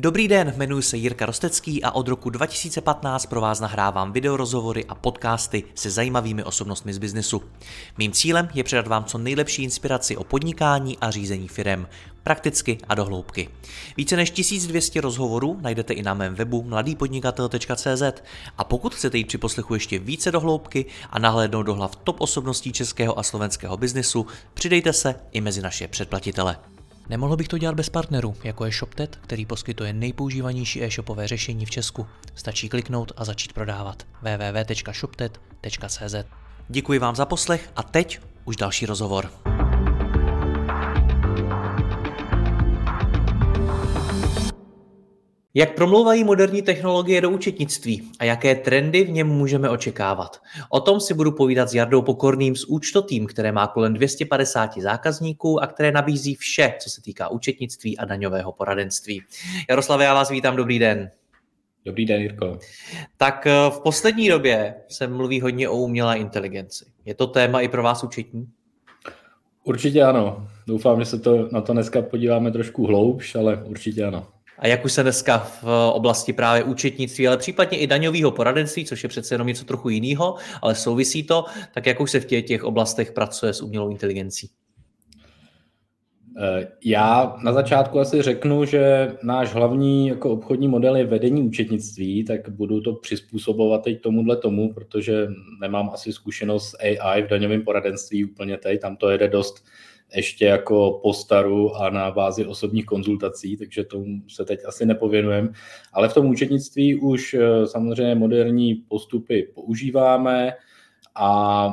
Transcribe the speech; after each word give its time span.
Dobrý 0.00 0.28
den, 0.28 0.52
jmenuji 0.56 0.82
se 0.82 0.96
Jirka 0.96 1.26
Rostecký 1.26 1.82
a 1.82 1.90
od 1.90 2.08
roku 2.08 2.30
2015 2.30 3.26
pro 3.26 3.40
vás 3.40 3.60
nahrávám 3.60 4.12
videorozhovory 4.12 4.84
a 4.84 4.94
podcasty 4.94 5.64
se 5.74 5.90
zajímavými 5.90 6.44
osobnostmi 6.44 6.94
z 6.94 6.98
biznesu. 6.98 7.42
Mým 7.98 8.12
cílem 8.12 8.48
je 8.54 8.64
předat 8.64 8.86
vám 8.86 9.04
co 9.04 9.18
nejlepší 9.18 9.62
inspiraci 9.62 10.16
o 10.16 10.24
podnikání 10.24 10.98
a 10.98 11.10
řízení 11.10 11.48
firem, 11.48 11.88
prakticky 12.22 12.78
a 12.88 12.94
dohloubky. 12.94 13.48
Více 13.96 14.16
než 14.16 14.30
1200 14.30 15.00
rozhovorů 15.00 15.58
najdete 15.60 15.94
i 15.94 16.02
na 16.02 16.14
mém 16.14 16.34
webu 16.34 16.62
mladýpodnikatel.cz 16.62 18.02
a 18.58 18.64
pokud 18.64 18.94
chcete 18.94 19.18
jít 19.18 19.26
při 19.26 19.38
poslechu 19.38 19.74
ještě 19.74 19.98
více 19.98 20.32
dohloubky 20.32 20.86
a 21.10 21.18
nahlédnout 21.18 21.62
do 21.62 21.74
hlav 21.74 21.96
top 21.96 22.20
osobností 22.20 22.72
českého 22.72 23.18
a 23.18 23.22
slovenského 23.22 23.76
biznesu, 23.76 24.26
přidejte 24.54 24.92
se 24.92 25.14
i 25.32 25.40
mezi 25.40 25.62
naše 25.62 25.88
předplatitele. 25.88 26.56
Nemohl 27.08 27.36
bych 27.36 27.48
to 27.48 27.58
dělat 27.58 27.74
bez 27.74 27.88
partnerů, 27.88 28.34
jako 28.44 28.64
je 28.64 28.72
ShopTet, 28.72 29.16
který 29.16 29.46
poskytuje 29.46 29.92
nejpoužívanější 29.92 30.82
e-shopové 30.82 31.28
řešení 31.28 31.66
v 31.66 31.70
Česku. 31.70 32.06
Stačí 32.34 32.68
kliknout 32.68 33.12
a 33.16 33.24
začít 33.24 33.52
prodávat. 33.52 34.02
www.shoptet.cz 34.22 36.14
Děkuji 36.68 36.98
vám 36.98 37.16
za 37.16 37.26
poslech 37.26 37.70
a 37.76 37.82
teď 37.82 38.20
už 38.44 38.56
další 38.56 38.86
rozhovor. 38.86 39.30
Jak 45.58 45.74
promlouvají 45.74 46.24
moderní 46.24 46.62
technologie 46.62 47.20
do 47.20 47.30
účetnictví 47.30 48.10
a 48.18 48.24
jaké 48.24 48.54
trendy 48.54 49.04
v 49.04 49.10
něm 49.10 49.26
můžeme 49.26 49.70
očekávat? 49.70 50.40
O 50.68 50.80
tom 50.80 51.00
si 51.00 51.14
budu 51.14 51.32
povídat 51.32 51.68
s 51.68 51.74
Jardou 51.74 52.02
Pokorným 52.02 52.56
z 52.56 52.64
Účtotým, 52.64 53.26
které 53.26 53.52
má 53.52 53.66
kolem 53.66 53.94
250 53.94 54.78
zákazníků 54.78 55.62
a 55.62 55.66
které 55.66 55.92
nabízí 55.92 56.34
vše, 56.34 56.74
co 56.80 56.90
se 56.90 57.02
týká 57.02 57.28
účetnictví 57.28 57.98
a 57.98 58.04
daňového 58.04 58.52
poradenství. 58.52 59.22
Jaroslave, 59.70 60.04
já 60.04 60.14
vás 60.14 60.30
vítám, 60.30 60.56
dobrý 60.56 60.78
den. 60.78 61.10
Dobrý 61.84 62.06
den, 62.06 62.20
Jirko. 62.20 62.58
Tak 63.16 63.46
eh, 63.46 63.52
v 63.70 63.80
poslední 63.80 64.28
době 64.28 64.74
se 64.88 65.06
mluví 65.06 65.40
hodně 65.40 65.68
o 65.68 65.76
umělé 65.76 66.18
inteligenci. 66.18 66.84
Je 67.04 67.14
to 67.14 67.26
téma 67.26 67.60
i 67.60 67.68
pro 67.68 67.82
vás 67.82 68.04
účetní? 68.04 68.48
Určitě 69.64 70.02
ano. 70.02 70.48
Doufám, 70.66 71.00
že 71.00 71.04
se 71.04 71.18
to 71.18 71.48
na 71.52 71.60
to 71.60 71.72
dneska 71.72 72.02
podíváme 72.02 72.50
trošku 72.50 72.86
hloubš, 72.86 73.34
ale 73.34 73.64
určitě 73.64 74.04
ano 74.04 74.26
a 74.58 74.66
jak 74.66 74.84
už 74.84 74.92
se 74.92 75.02
dneska 75.02 75.38
v 75.38 75.90
oblasti 75.92 76.32
právě 76.32 76.64
účetnictví, 76.64 77.28
ale 77.28 77.36
případně 77.36 77.78
i 77.78 77.86
daňového 77.86 78.30
poradenství, 78.30 78.84
což 78.84 79.02
je 79.02 79.08
přece 79.08 79.34
jenom 79.34 79.46
něco 79.46 79.64
trochu 79.64 79.88
jiného, 79.88 80.34
ale 80.62 80.74
souvisí 80.74 81.22
to, 81.22 81.44
tak 81.74 81.86
jak 81.86 82.00
už 82.00 82.10
se 82.10 82.20
v 82.20 82.24
těch, 82.24 82.44
těch 82.44 82.64
oblastech 82.64 83.12
pracuje 83.12 83.52
s 83.52 83.62
umělou 83.62 83.90
inteligencí? 83.90 84.50
Eh, 86.40 86.68
já 86.84 87.36
na 87.42 87.52
začátku 87.52 88.00
asi 88.00 88.22
řeknu, 88.22 88.64
že 88.64 89.12
náš 89.22 89.54
hlavní 89.54 90.08
jako 90.08 90.30
obchodní 90.30 90.68
model 90.68 90.96
je 90.96 91.06
vedení 91.06 91.42
účetnictví, 91.42 92.24
tak 92.24 92.48
budu 92.48 92.80
to 92.80 92.92
přizpůsobovat 92.92 93.82
teď 93.84 94.00
tomuhle 94.00 94.36
tomu, 94.36 94.74
protože 94.74 95.28
nemám 95.60 95.90
asi 95.90 96.12
zkušenost 96.12 96.74
AI 96.80 97.22
v 97.22 97.28
daňovém 97.28 97.62
poradenství 97.62 98.24
úplně 98.24 98.58
teď, 98.58 98.80
tam 98.80 98.96
to 98.96 99.10
jede 99.10 99.28
dost 99.28 99.64
ještě 100.16 100.44
jako 100.44 101.00
postaru 101.02 101.76
a 101.76 101.90
na 101.90 102.10
bázi 102.10 102.46
osobních 102.46 102.86
konzultací, 102.86 103.56
takže 103.56 103.84
tomu 103.84 104.22
se 104.28 104.44
teď 104.44 104.60
asi 104.66 104.86
nepověnujeme. 104.86 105.48
Ale 105.92 106.08
v 106.08 106.14
tom 106.14 106.26
účetnictví 106.26 107.00
už 107.00 107.34
eh, 107.34 107.66
samozřejmě 107.66 108.14
moderní 108.14 108.74
postupy 108.74 109.48
používáme 109.54 110.52
a 111.14 111.68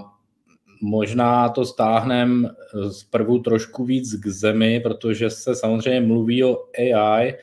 možná 0.81 1.49
to 1.49 1.65
stáhnem 1.65 2.49
zprvu 2.91 3.39
trošku 3.39 3.85
víc 3.85 4.15
k 4.15 4.27
zemi, 4.27 4.79
protože 4.79 5.29
se 5.29 5.55
samozřejmě 5.55 6.01
mluví 6.01 6.43
o 6.43 6.57
AI, 6.77 7.35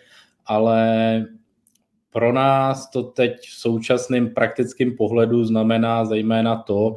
ale 0.47 1.25
pro 2.11 2.33
nás 2.33 2.91
to 2.91 3.03
teď 3.03 3.41
v 3.41 3.55
současném 3.55 4.35
praktickém 4.35 4.97
pohledu 4.97 5.45
znamená 5.45 6.05
zejména 6.05 6.57
to, 6.57 6.95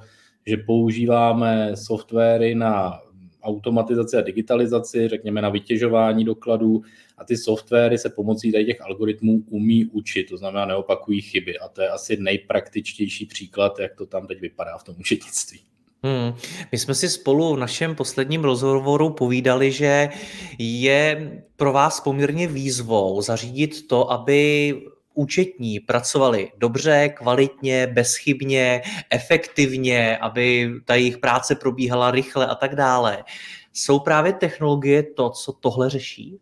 že 0.47 0.57
používáme 0.57 1.71
softwary 1.75 2.55
na 2.55 2.99
automatizaci 3.45 4.17
a 4.17 4.21
digitalizaci, 4.21 5.07
řekněme 5.07 5.41
na 5.41 5.49
vytěžování 5.49 6.25
dokladů 6.25 6.81
a 7.17 7.23
ty 7.23 7.37
softwary 7.37 7.97
se 7.97 8.09
pomocí 8.09 8.51
tady 8.51 8.65
těch 8.65 8.81
algoritmů 8.81 9.43
umí 9.49 9.85
učit, 9.85 10.29
to 10.29 10.37
znamená 10.37 10.65
neopakují 10.65 11.21
chyby 11.21 11.59
a 11.59 11.67
to 11.67 11.81
je 11.81 11.89
asi 11.89 12.17
nejpraktičtější 12.17 13.25
příklad, 13.25 13.79
jak 13.79 13.95
to 13.95 14.05
tam 14.05 14.27
teď 14.27 14.41
vypadá 14.41 14.77
v 14.77 14.83
tom 14.83 14.95
učetnictví. 14.99 15.59
Hmm. 16.03 16.33
My 16.71 16.77
jsme 16.77 16.95
si 16.95 17.09
spolu 17.09 17.55
v 17.55 17.59
našem 17.59 17.95
posledním 17.95 18.43
rozhovoru 18.43 19.09
povídali, 19.09 19.71
že 19.71 20.09
je 20.59 21.31
pro 21.55 21.71
vás 21.73 21.99
poměrně 21.99 22.47
výzvou 22.47 23.21
zařídit 23.21 23.87
to, 23.87 24.11
aby 24.11 24.73
účetní 25.15 25.79
pracovali 25.79 26.51
dobře, 26.57 27.09
kvalitně, 27.09 27.87
bezchybně, 27.87 28.81
efektivně, 29.09 30.17
aby 30.17 30.71
ta 30.85 30.95
jejich 30.95 31.17
práce 31.17 31.55
probíhala 31.55 32.11
rychle 32.11 32.47
a 32.47 32.55
tak 32.55 32.75
dále. 32.75 33.23
Jsou 33.73 33.99
právě 33.99 34.33
technologie 34.33 35.03
to, 35.03 35.29
co 35.29 35.53
tohle 35.53 35.89
řeší? 35.89 36.37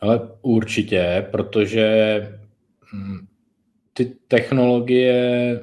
Ale 0.00 0.20
určitě, 0.42 1.26
protože 1.30 2.18
hm, 2.92 3.26
ty 3.92 4.12
technologie, 4.28 5.60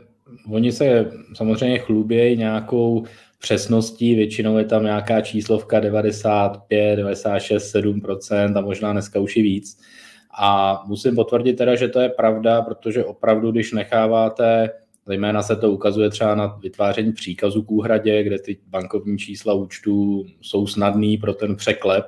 oni 0.52 0.72
se 0.72 1.12
samozřejmě 1.34 1.80
chlubějí 1.80 2.38
nějakou 2.38 3.06
přesností, 3.40 4.16
většinou 4.16 4.58
je 4.58 4.66
tam 4.66 4.84
nějaká 4.84 5.22
číslovka 5.22 5.80
95, 5.80 6.96
96, 6.96 7.76
7% 7.76 8.58
a 8.58 8.62
možná 8.62 8.92
dneska 8.92 9.20
už 9.20 9.36
i 9.36 9.42
víc. 9.42 9.80
A 10.42 10.82
musím 10.88 11.16
potvrdit 11.16 11.54
teda, 11.54 11.76
že 11.76 11.88
to 11.88 12.00
je 12.00 12.10
pravda, 12.10 12.62
protože 12.62 13.06
opravdu, 13.06 13.52
když 13.52 13.72
necháváte, 13.72 14.70
zejména 15.06 15.44
se 15.44 15.56
to 15.56 15.72
ukazuje 15.72 16.10
třeba 16.10 16.36
na 16.36 16.48
vytváření 16.48 17.14
příkazu 17.14 17.64
k 17.64 17.72
úhradě, 17.72 18.24
kde 18.24 18.40
ty 18.40 18.58
bankovní 18.68 19.18
čísla 19.18 19.54
účtů 19.54 20.26
jsou 20.42 20.68
snadný 20.68 21.18
pro 21.18 21.34
ten 21.34 21.56
překlep, 21.56 22.06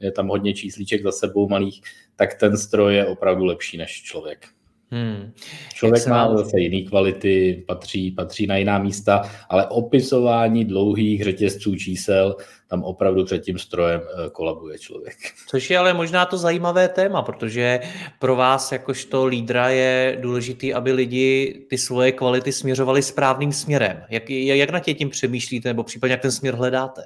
je 0.00 0.12
tam 0.12 0.28
hodně 0.28 0.54
číslíček 0.54 1.02
za 1.02 1.12
sebou 1.12 1.48
malých, 1.48 1.82
tak 2.16 2.34
ten 2.34 2.56
stroj 2.56 2.94
je 2.94 3.06
opravdu 3.06 3.44
lepší 3.44 3.76
než 3.76 4.02
člověk. 4.02 4.55
Hmm. 4.90 5.32
Člověk 5.74 6.06
má 6.06 6.26
vám... 6.26 6.36
zase 6.36 6.60
jiný 6.60 6.84
kvality, 6.84 7.64
patří, 7.66 8.10
patří 8.10 8.46
na 8.46 8.56
jiná 8.56 8.78
místa, 8.78 9.22
ale 9.48 9.66
opisování 9.66 10.64
dlouhých 10.64 11.24
řetězců 11.24 11.76
čísel, 11.76 12.36
tam 12.68 12.82
opravdu 12.82 13.24
před 13.24 13.38
tím 13.38 13.58
strojem 13.58 14.00
eh, 14.00 14.30
kolabuje 14.30 14.78
člověk. 14.78 15.16
Což 15.48 15.70
je 15.70 15.78
ale 15.78 15.94
možná 15.94 16.26
to 16.26 16.38
zajímavé 16.38 16.88
téma, 16.88 17.22
protože 17.22 17.80
pro 18.18 18.36
vás 18.36 18.72
jakožto 18.72 19.26
lídra 19.26 19.68
je 19.68 20.18
důležité, 20.20 20.74
aby 20.74 20.92
lidi 20.92 21.60
ty 21.70 21.78
svoje 21.78 22.12
kvality 22.12 22.52
směřovali 22.52 23.02
správným 23.02 23.52
směrem. 23.52 24.02
Jak, 24.10 24.30
jak 24.30 24.70
na 24.70 24.78
tě 24.80 24.94
tím 24.94 25.10
přemýšlíte, 25.10 25.68
nebo 25.68 25.82
případně 25.82 26.12
jak 26.12 26.22
ten 26.22 26.32
směr 26.32 26.54
hledáte? 26.54 27.02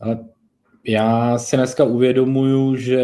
Ale 0.00 0.18
já 0.84 1.38
si 1.38 1.56
dneska 1.56 1.84
uvědomuju, 1.84 2.76
že 2.76 3.02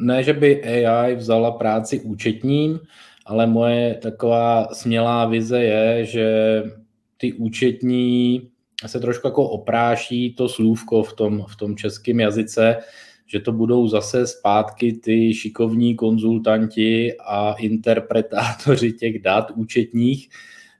ne, 0.00 0.22
že 0.22 0.32
by 0.32 0.62
AI 0.64 1.14
vzala 1.14 1.50
práci 1.50 2.00
účetním, 2.00 2.80
ale 3.26 3.46
moje 3.46 3.94
taková 3.94 4.68
smělá 4.72 5.26
vize 5.26 5.62
je, 5.62 6.04
že 6.04 6.62
ty 7.16 7.32
účetní 7.32 8.42
se 8.86 9.00
trošku 9.00 9.26
jako 9.26 9.48
opráší 9.48 10.34
to 10.34 10.48
slůvko 10.48 11.02
v 11.02 11.12
tom, 11.12 11.44
v 11.48 11.56
tom 11.56 11.76
českém 11.76 12.20
jazyce, 12.20 12.76
že 13.26 13.40
to 13.40 13.52
budou 13.52 13.88
zase 13.88 14.26
zpátky 14.26 14.92
ty 14.92 15.34
šikovní 15.34 15.96
konzultanti 15.96 17.12
a 17.26 17.52
interpretátoři 17.52 18.92
těch 18.92 19.22
dat 19.22 19.50
účetních, 19.50 20.28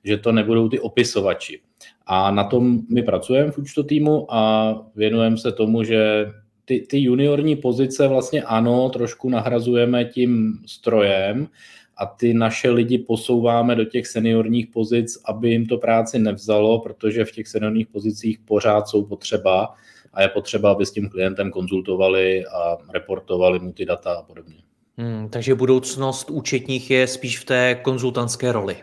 že 0.04 0.16
to 0.16 0.32
nebudou 0.32 0.68
ty 0.68 0.80
opisovači. 0.80 1.60
A 2.06 2.30
na 2.30 2.44
tom 2.44 2.80
my 2.90 3.02
pracujeme 3.02 3.50
v 3.50 3.58
účtu 3.58 3.82
týmu 3.82 4.34
a 4.34 4.74
věnujeme 4.96 5.36
se 5.36 5.52
tomu, 5.52 5.82
že 5.82 6.26
ty, 6.68 6.80
ty 6.80 6.98
juniorní 7.00 7.56
pozice 7.56 8.08
vlastně 8.08 8.42
ano, 8.42 8.88
trošku 8.88 9.30
nahrazujeme 9.30 10.04
tím 10.04 10.58
strojem 10.66 11.48
a 11.96 12.06
ty 12.06 12.34
naše 12.34 12.70
lidi 12.70 12.98
posouváme 12.98 13.74
do 13.74 13.84
těch 13.84 14.06
seniorních 14.06 14.66
pozic, 14.66 15.18
aby 15.24 15.50
jim 15.50 15.66
to 15.66 15.78
práci 15.78 16.18
nevzalo, 16.18 16.78
protože 16.78 17.24
v 17.24 17.32
těch 17.32 17.48
seniorních 17.48 17.86
pozicích 17.86 18.38
pořád 18.38 18.88
jsou 18.88 19.04
potřeba 19.04 19.74
a 20.12 20.22
je 20.22 20.28
potřeba, 20.28 20.70
aby 20.70 20.86
s 20.86 20.92
tím 20.92 21.08
klientem 21.08 21.50
konzultovali 21.50 22.44
a 22.46 22.76
reportovali 22.92 23.58
mu 23.58 23.72
ty 23.72 23.84
data 23.84 24.12
a 24.12 24.22
podobně. 24.22 24.56
Hmm, 24.96 25.28
takže 25.28 25.54
budoucnost 25.54 26.30
účetních 26.30 26.90
je 26.90 27.06
spíš 27.06 27.38
v 27.38 27.44
té 27.44 27.74
konzultantské 27.82 28.52
roli. 28.52 28.76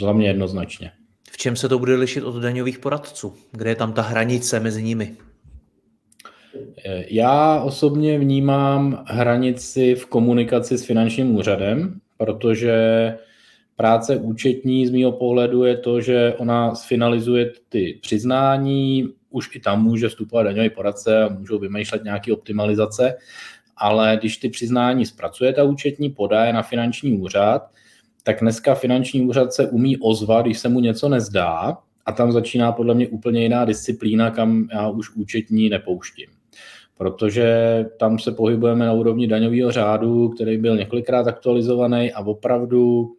Za 0.00 0.12
mě 0.12 0.28
jednoznačně. 0.28 0.92
V 1.30 1.36
čem 1.36 1.56
se 1.56 1.68
to 1.68 1.78
bude 1.78 1.94
lišit 1.94 2.22
od 2.22 2.40
daňových 2.40 2.78
poradců? 2.78 3.34
Kde 3.52 3.70
je 3.70 3.76
tam 3.76 3.92
ta 3.92 4.02
hranice 4.02 4.60
mezi 4.60 4.82
nimi? 4.82 5.16
Já 7.08 7.60
osobně 7.60 8.18
vnímám 8.18 9.04
hranici 9.06 9.94
v 9.94 10.06
komunikaci 10.06 10.78
s 10.78 10.84
finančním 10.84 11.36
úřadem, 11.36 12.00
protože 12.16 12.74
práce 13.76 14.16
účetní 14.16 14.86
z 14.86 14.90
mého 14.90 15.12
pohledu 15.12 15.64
je 15.64 15.76
to, 15.76 16.00
že 16.00 16.34
ona 16.38 16.74
sfinalizuje 16.74 17.52
ty 17.68 17.98
přiznání, 18.02 19.08
už 19.30 19.56
i 19.56 19.60
tam 19.60 19.82
může 19.84 20.08
vstupovat 20.08 20.42
daňový 20.42 20.70
poradce 20.70 21.22
a 21.24 21.28
můžou 21.28 21.58
vymýšlet 21.58 22.04
nějaké 22.04 22.32
optimalizace, 22.32 23.16
ale 23.76 24.16
když 24.20 24.36
ty 24.36 24.48
přiznání 24.48 25.06
zpracuje 25.06 25.52
ta 25.52 25.64
účetní, 25.64 26.10
podá 26.10 26.44
je 26.44 26.52
na 26.52 26.62
finanční 26.62 27.18
úřad, 27.18 27.70
tak 28.22 28.40
dneska 28.40 28.74
finanční 28.74 29.22
úřad 29.22 29.52
se 29.52 29.68
umí 29.68 29.96
ozvat, 29.96 30.46
když 30.46 30.58
se 30.58 30.68
mu 30.68 30.80
něco 30.80 31.08
nezdá 31.08 31.78
a 32.06 32.12
tam 32.12 32.32
začíná 32.32 32.72
podle 32.72 32.94
mě 32.94 33.08
úplně 33.08 33.42
jiná 33.42 33.64
disciplína, 33.64 34.30
kam 34.30 34.68
já 34.72 34.88
už 34.88 35.10
účetní 35.16 35.68
nepouštím. 35.68 36.35
Protože 36.98 37.84
tam 37.98 38.18
se 38.18 38.32
pohybujeme 38.32 38.86
na 38.86 38.92
úrovni 38.92 39.26
daňového 39.26 39.72
řádu, 39.72 40.28
který 40.28 40.58
byl 40.58 40.76
několikrát 40.76 41.26
aktualizovaný 41.26 42.12
a 42.12 42.20
opravdu 42.20 43.12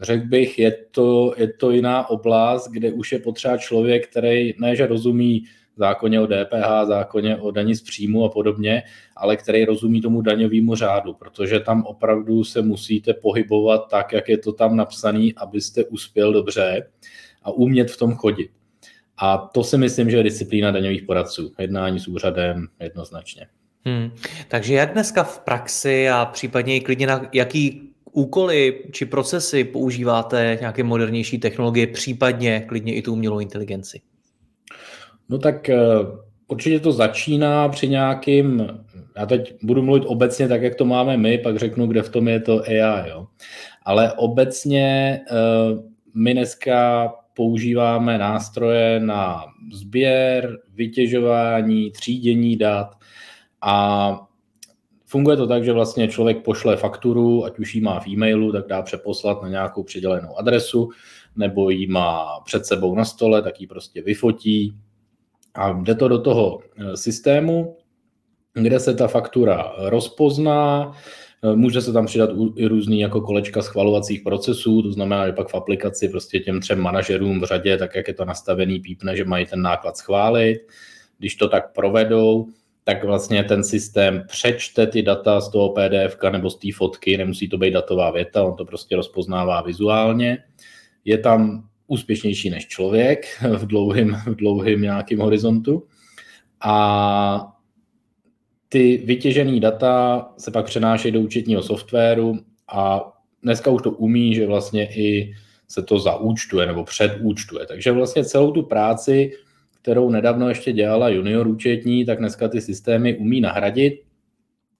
řekl 0.00 0.26
bych, 0.26 0.58
je 0.58 0.76
to, 0.90 1.34
je 1.36 1.52
to 1.52 1.70
jiná 1.70 2.10
oblast, 2.10 2.68
kde 2.68 2.92
už 2.92 3.12
je 3.12 3.18
potřeba 3.18 3.56
člověk, 3.56 4.08
který 4.08 4.54
ne, 4.60 4.76
že 4.76 4.86
rozumí 4.86 5.44
zákoně 5.76 6.20
o 6.20 6.26
DPH, 6.26 6.86
zákoně 6.86 7.36
o 7.36 7.50
daní 7.50 7.74
z 7.74 7.82
příjmu 7.82 8.24
a 8.24 8.28
podobně, 8.28 8.82
ale 9.16 9.36
který 9.36 9.64
rozumí 9.64 10.00
tomu 10.00 10.20
daňovému 10.20 10.74
řádu, 10.74 11.14
protože 11.14 11.60
tam 11.60 11.84
opravdu 11.84 12.44
se 12.44 12.62
musíte 12.62 13.14
pohybovat 13.14 13.88
tak, 13.90 14.12
jak 14.12 14.28
je 14.28 14.38
to 14.38 14.52
tam 14.52 14.76
napsané, 14.76 15.28
abyste 15.36 15.84
uspěl 15.84 16.32
dobře 16.32 16.88
a 17.42 17.50
umět 17.50 17.90
v 17.90 17.96
tom 17.96 18.14
chodit. 18.14 18.50
A 19.18 19.38
to 19.38 19.64
si 19.64 19.78
myslím, 19.78 20.10
že 20.10 20.16
je 20.16 20.22
disciplína 20.22 20.70
daňových 20.70 21.02
poradců. 21.02 21.52
Jednání 21.58 22.00
s 22.00 22.08
úřadem 22.08 22.66
jednoznačně. 22.80 23.46
Hmm. 23.84 24.10
Takže 24.48 24.74
jak 24.74 24.92
dneska 24.92 25.22
v 25.22 25.38
praxi 25.38 26.08
a 26.08 26.24
případně 26.24 26.76
i 26.76 26.80
klidně 26.80 27.06
na 27.06 27.28
jaký 27.32 27.90
úkoly 28.12 28.84
či 28.92 29.06
procesy 29.06 29.64
používáte 29.64 30.58
nějaké 30.60 30.82
modernější 30.82 31.38
technologie, 31.38 31.86
případně 31.86 32.60
klidně 32.60 32.94
i 32.94 33.02
tu 33.02 33.12
umělou 33.12 33.40
inteligenci? 33.40 34.00
No 35.28 35.38
tak 35.38 35.68
eh, 35.68 35.78
určitě 36.48 36.80
to 36.80 36.92
začíná 36.92 37.68
při 37.68 37.88
nějakým, 37.88 38.68
já 39.16 39.26
teď 39.26 39.54
budu 39.62 39.82
mluvit 39.82 40.04
obecně 40.06 40.48
tak, 40.48 40.62
jak 40.62 40.74
to 40.74 40.84
máme 40.84 41.16
my, 41.16 41.38
pak 41.38 41.56
řeknu, 41.56 41.86
kde 41.86 42.02
v 42.02 42.08
tom 42.08 42.28
je 42.28 42.40
to 42.40 42.62
AI, 42.62 43.10
jo. 43.10 43.26
Ale 43.82 44.12
obecně 44.12 45.20
eh, 45.30 45.34
my 46.14 46.32
dneska 46.32 47.08
používáme 47.34 48.18
nástroje 48.18 49.00
na 49.00 49.44
sběr, 49.72 50.58
vytěžování, 50.74 51.90
třídění 51.90 52.56
dat 52.56 52.94
a 53.60 54.16
funguje 55.04 55.36
to 55.36 55.46
tak, 55.46 55.64
že 55.64 55.72
vlastně 55.72 56.08
člověk 56.08 56.44
pošle 56.44 56.76
fakturu, 56.76 57.44
ať 57.44 57.58
už 57.58 57.74
ji 57.74 57.80
má 57.80 58.00
v 58.00 58.08
e-mailu, 58.08 58.52
tak 58.52 58.66
dá 58.66 58.82
přeposlat 58.82 59.42
na 59.42 59.48
nějakou 59.48 59.82
přidělenou 59.82 60.38
adresu, 60.38 60.88
nebo 61.36 61.70
ji 61.70 61.86
má 61.86 62.40
před 62.44 62.66
sebou 62.66 62.94
na 62.94 63.04
stole, 63.04 63.42
tak 63.42 63.60
ji 63.60 63.66
prostě 63.66 64.02
vyfotí, 64.02 64.76
a 65.54 65.72
jde 65.72 65.94
to 65.94 66.08
do 66.08 66.18
toho 66.18 66.58
eh, 66.58 66.96
systému, 66.96 67.76
kde 68.54 68.80
se 68.80 68.94
ta 68.94 69.08
faktura 69.08 69.72
rozpozná, 69.78 70.92
Může 71.54 71.80
se 71.80 71.92
tam 71.92 72.06
přidat 72.06 72.30
i 72.56 72.66
různý 72.66 73.00
jako 73.00 73.20
kolečka 73.20 73.62
schvalovacích 73.62 74.22
procesů, 74.22 74.82
to 74.82 74.92
znamená, 74.92 75.26
že 75.26 75.32
pak 75.32 75.48
v 75.48 75.54
aplikaci 75.54 76.08
prostě 76.08 76.40
těm 76.40 76.60
třem 76.60 76.80
manažerům 76.80 77.40
v 77.40 77.44
řadě, 77.44 77.76
tak 77.76 77.94
jak 77.94 78.08
je 78.08 78.14
to 78.14 78.24
nastavený, 78.24 78.80
pípne, 78.80 79.16
že 79.16 79.24
mají 79.24 79.46
ten 79.46 79.62
náklad 79.62 79.96
schválit. 79.96 80.60
Když 81.18 81.34
to 81.34 81.48
tak 81.48 81.72
provedou, 81.72 82.48
tak 82.84 83.04
vlastně 83.04 83.44
ten 83.44 83.64
systém 83.64 84.24
přečte 84.28 84.86
ty 84.86 85.02
data 85.02 85.40
z 85.40 85.48
toho 85.48 85.68
PDF 85.68 86.16
nebo 86.32 86.50
z 86.50 86.58
té 86.58 86.68
fotky, 86.74 87.16
nemusí 87.16 87.48
to 87.48 87.58
být 87.58 87.70
datová 87.70 88.10
věta, 88.10 88.44
on 88.44 88.56
to 88.56 88.64
prostě 88.64 88.96
rozpoznává 88.96 89.62
vizuálně. 89.62 90.38
Je 91.04 91.18
tam 91.18 91.68
úspěšnější 91.86 92.50
než 92.50 92.66
člověk 92.66 93.26
v 93.56 93.66
dlouhém, 93.66 94.16
v 94.26 94.34
dlouhém 94.34 94.82
nějakém 94.82 95.18
horizontu. 95.18 95.86
A 96.60 97.53
ty 98.74 99.02
vytěžené 99.04 99.60
data 99.60 100.28
se 100.38 100.50
pak 100.50 100.66
přenášejí 100.66 101.12
do 101.12 101.20
účetního 101.20 101.62
softwaru 101.62 102.38
a 102.68 103.12
dneska 103.42 103.70
už 103.70 103.82
to 103.82 103.90
umí, 103.90 104.34
že 104.34 104.46
vlastně 104.46 104.88
i 104.96 105.34
se 105.68 105.82
to 105.82 105.98
zaúčtuje 105.98 106.66
nebo 106.66 106.84
předúčtuje. 106.84 107.66
Takže 107.66 107.92
vlastně 107.92 108.24
celou 108.24 108.50
tu 108.50 108.62
práci, 108.62 109.32
kterou 109.82 110.10
nedávno 110.10 110.48
ještě 110.48 110.72
dělala 110.72 111.08
junior 111.08 111.46
účetní, 111.46 112.04
tak 112.04 112.18
dneska 112.18 112.48
ty 112.48 112.60
systémy 112.60 113.16
umí 113.16 113.40
nahradit. 113.40 114.02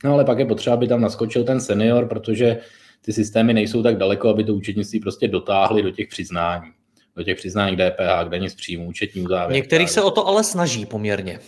No 0.04 0.12
ale 0.12 0.24
pak 0.24 0.38
je 0.38 0.46
potřeba, 0.46 0.74
aby 0.74 0.88
tam 0.88 1.00
naskočil 1.00 1.44
ten 1.44 1.60
senior, 1.60 2.08
protože 2.08 2.58
ty 3.00 3.12
systémy 3.12 3.54
nejsou 3.54 3.82
tak 3.82 3.96
daleko, 3.96 4.28
aby 4.28 4.44
to 4.44 4.54
účetnictví 4.54 5.00
prostě 5.00 5.28
dotáhli 5.28 5.82
do 5.82 5.90
těch 5.90 6.08
přiznání 6.08 6.70
do 7.16 7.22
těch 7.22 7.36
přiznání 7.36 7.76
DPH, 7.76 8.26
k 8.26 8.28
daní 8.28 8.48
z 8.48 8.54
příjmu, 8.54 8.88
účetní 8.88 9.22
uzávěr. 9.22 9.56
Některý 9.56 9.88
se 9.88 10.02
o 10.02 10.10
to 10.10 10.26
ale 10.26 10.44
snaží 10.44 10.86
poměrně. 10.86 11.38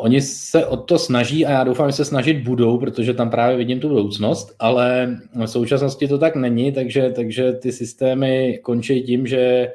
Oni 0.00 0.20
se 0.20 0.66
o 0.66 0.76
to 0.76 0.98
snaží 0.98 1.46
a 1.46 1.50
já 1.50 1.64
doufám, 1.64 1.88
že 1.88 1.96
se 1.96 2.04
snažit 2.04 2.34
budou, 2.34 2.78
protože 2.78 3.14
tam 3.14 3.30
právě 3.30 3.56
vidím 3.56 3.80
tu 3.80 3.88
budoucnost, 3.88 4.54
ale 4.58 5.16
v 5.34 5.46
současnosti 5.46 6.08
to 6.08 6.18
tak 6.18 6.36
není, 6.36 6.72
takže, 6.72 7.10
takže 7.10 7.52
ty 7.52 7.72
systémy 7.72 8.60
končí 8.62 9.02
tím, 9.02 9.26
že 9.26 9.72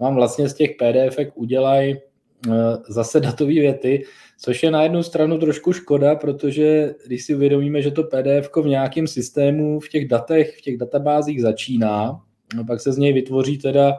vám 0.00 0.14
vlastně 0.14 0.48
z 0.48 0.54
těch 0.54 0.70
PDF 0.78 1.18
udělají 1.34 1.94
eh, 1.94 2.50
zase 2.88 3.20
datové 3.20 3.52
věty, 3.52 4.04
což 4.40 4.62
je 4.62 4.70
na 4.70 4.82
jednu 4.82 5.02
stranu 5.02 5.38
trošku 5.38 5.72
škoda, 5.72 6.14
protože 6.14 6.94
když 7.06 7.24
si 7.24 7.34
uvědomíme, 7.34 7.82
že 7.82 7.90
to 7.90 8.02
PDF 8.02 8.50
v 8.62 8.66
nějakém 8.66 9.06
systému 9.06 9.80
v 9.80 9.88
těch 9.88 10.08
datech, 10.08 10.58
v 10.58 10.60
těch 10.60 10.76
databázích 10.76 11.42
začíná, 11.42 12.20
pak 12.66 12.80
se 12.80 12.92
z 12.92 12.98
něj 12.98 13.12
vytvoří 13.12 13.58
teda 13.58 13.98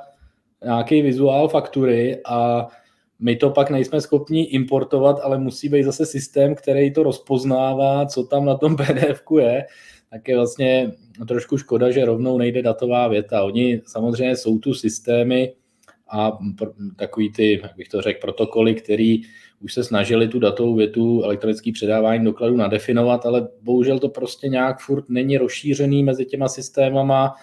nějaký 0.64 1.02
vizuál 1.02 1.48
faktury 1.48 2.22
a 2.26 2.68
my 3.20 3.36
to 3.36 3.50
pak 3.50 3.70
nejsme 3.70 4.02
schopni 4.02 4.44
importovat, 4.44 5.20
ale 5.24 5.38
musí 5.38 5.70
být 5.70 5.84
zase 5.84 6.06
systém, 6.06 6.56
který 6.56 6.94
to 6.94 7.04
rozpoznává, 7.04 8.06
co 8.06 8.24
tam 8.24 8.46
na 8.46 8.56
tom 8.56 8.76
pdf 8.78 9.22
je, 9.40 9.66
tak 10.10 10.28
je 10.28 10.36
vlastně 10.36 10.92
trošku 11.28 11.58
škoda, 11.58 11.92
že 11.92 12.06
rovnou 12.06 12.38
nejde 12.38 12.62
datová 12.62 13.08
věta. 13.08 13.44
Oni 13.44 13.82
samozřejmě 13.86 14.36
jsou 14.36 14.60
tu 14.60 14.74
systémy 14.74 15.54
a 16.12 16.38
takový 16.96 17.32
ty, 17.32 17.60
jak 17.64 17.76
bych 17.78 17.90
to 17.90 18.02
řekl, 18.02 18.20
protokoly, 18.22 18.76
který 18.76 19.22
už 19.62 19.74
se 19.74 19.84
snažili 19.84 20.28
tu 20.28 20.40
datovou 20.40 20.76
větu 20.76 21.24
elektronický 21.24 21.72
předávání 21.72 22.26
dokladu 22.26 22.58
nadefinovat, 22.58 23.26
ale 23.26 23.48
bohužel 23.62 24.00
to 24.00 24.10
prostě 24.10 24.48
nějak 24.48 24.80
furt 24.80 25.10
není 25.10 25.38
rozšířený 25.38 26.04
mezi 26.04 26.26
těma 26.26 26.48
systémama, 26.48 27.34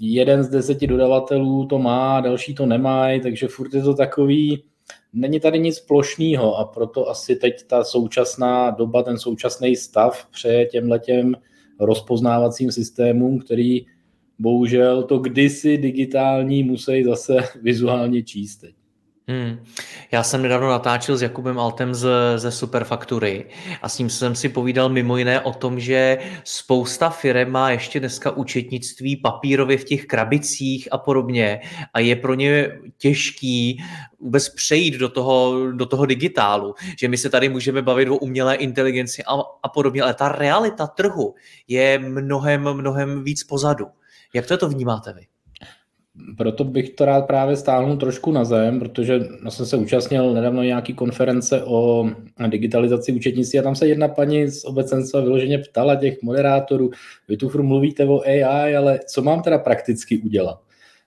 jeden 0.00 0.42
z 0.42 0.48
deseti 0.48 0.86
dodavatelů 0.86 1.66
to 1.66 1.78
má, 1.78 2.20
další 2.20 2.54
to 2.54 2.66
nemají, 2.66 3.20
takže 3.20 3.48
furt 3.48 3.74
je 3.74 3.82
to 3.82 3.94
takový, 3.94 4.64
není 5.12 5.40
tady 5.40 5.58
nic 5.58 5.80
plošného 5.80 6.56
a 6.56 6.64
proto 6.64 7.08
asi 7.08 7.36
teď 7.36 7.66
ta 7.66 7.84
současná 7.84 8.70
doba, 8.70 9.02
ten 9.02 9.18
současný 9.18 9.76
stav 9.76 10.26
přeje 10.30 10.66
těm 10.66 10.90
letěm 10.90 11.34
rozpoznávacím 11.80 12.72
systémům, 12.72 13.38
který 13.38 13.86
bohužel 14.38 15.02
to 15.02 15.18
kdysi 15.18 15.78
digitální 15.78 16.62
musí 16.62 17.04
zase 17.04 17.36
vizuálně 17.62 18.22
číst 18.22 18.56
teď. 18.56 18.74
Hmm. 19.32 19.64
Já 20.12 20.22
jsem 20.22 20.42
nedávno 20.42 20.68
natáčel 20.68 21.16
s 21.16 21.22
Jakubem 21.22 21.58
Altem 21.58 21.94
z, 21.94 22.08
ze 22.36 22.50
Superfaktury 22.50 23.46
a 23.82 23.88
s 23.88 23.98
ním 23.98 24.10
jsem 24.10 24.34
si 24.34 24.48
povídal 24.48 24.88
mimo 24.88 25.16
jiné 25.16 25.40
o 25.40 25.52
tom, 25.52 25.80
že 25.80 26.18
spousta 26.44 27.10
firm 27.10 27.50
má 27.50 27.70
ještě 27.70 28.00
dneska 28.00 28.30
účetnictví 28.30 29.16
papírově 29.16 29.78
v 29.78 29.84
těch 29.84 30.06
krabicích 30.06 30.88
a 30.92 30.98
podobně 30.98 31.60
a 31.94 32.00
je 32.00 32.16
pro 32.16 32.34
ně 32.34 32.78
těžký 32.98 33.82
vůbec 34.20 34.48
přejít 34.48 34.94
do 34.94 35.08
toho, 35.08 35.70
do 35.72 35.86
toho 35.86 36.06
digitálu, 36.06 36.74
že 36.98 37.08
my 37.08 37.18
se 37.18 37.30
tady 37.30 37.48
můžeme 37.48 37.82
bavit 37.82 38.08
o 38.08 38.16
umělé 38.16 38.54
inteligenci 38.54 39.24
a, 39.24 39.32
a 39.62 39.68
podobně, 39.68 40.02
ale 40.02 40.14
ta 40.14 40.28
realita 40.28 40.86
trhu 40.86 41.34
je 41.68 41.98
mnohem, 41.98 42.74
mnohem 42.74 43.24
víc 43.24 43.44
pozadu. 43.44 43.86
Jak 44.34 44.46
to, 44.46 44.56
to 44.56 44.68
vnímáte 44.68 45.12
vy? 45.12 45.31
Proto 46.36 46.64
bych 46.64 46.90
to 46.90 47.04
rád 47.04 47.26
právě 47.26 47.56
stáhnul 47.56 47.96
trošku 47.96 48.32
na 48.32 48.44
zem, 48.44 48.78
protože 48.78 49.20
já 49.44 49.50
jsem 49.50 49.66
se 49.66 49.76
účastnil 49.76 50.34
nedávno 50.34 50.62
nějaký 50.62 50.94
konference 50.94 51.62
o 51.62 52.10
digitalizaci 52.48 53.12
účetnictví 53.12 53.58
a 53.58 53.62
tam 53.62 53.74
se 53.74 53.86
jedna 53.88 54.08
paní 54.08 54.48
z 54.48 54.64
obecenstva 54.64 55.20
vyloženě 55.20 55.58
ptala 55.58 55.96
těch 55.96 56.22
moderátorů, 56.22 56.90
vy 57.28 57.36
tu 57.36 57.48
furt 57.48 57.62
mluvíte 57.62 58.04
o 58.04 58.20
AI, 58.20 58.76
ale 58.76 59.00
co 59.06 59.22
mám 59.22 59.42
teda 59.42 59.58
prakticky 59.58 60.18
udělat? 60.18 60.60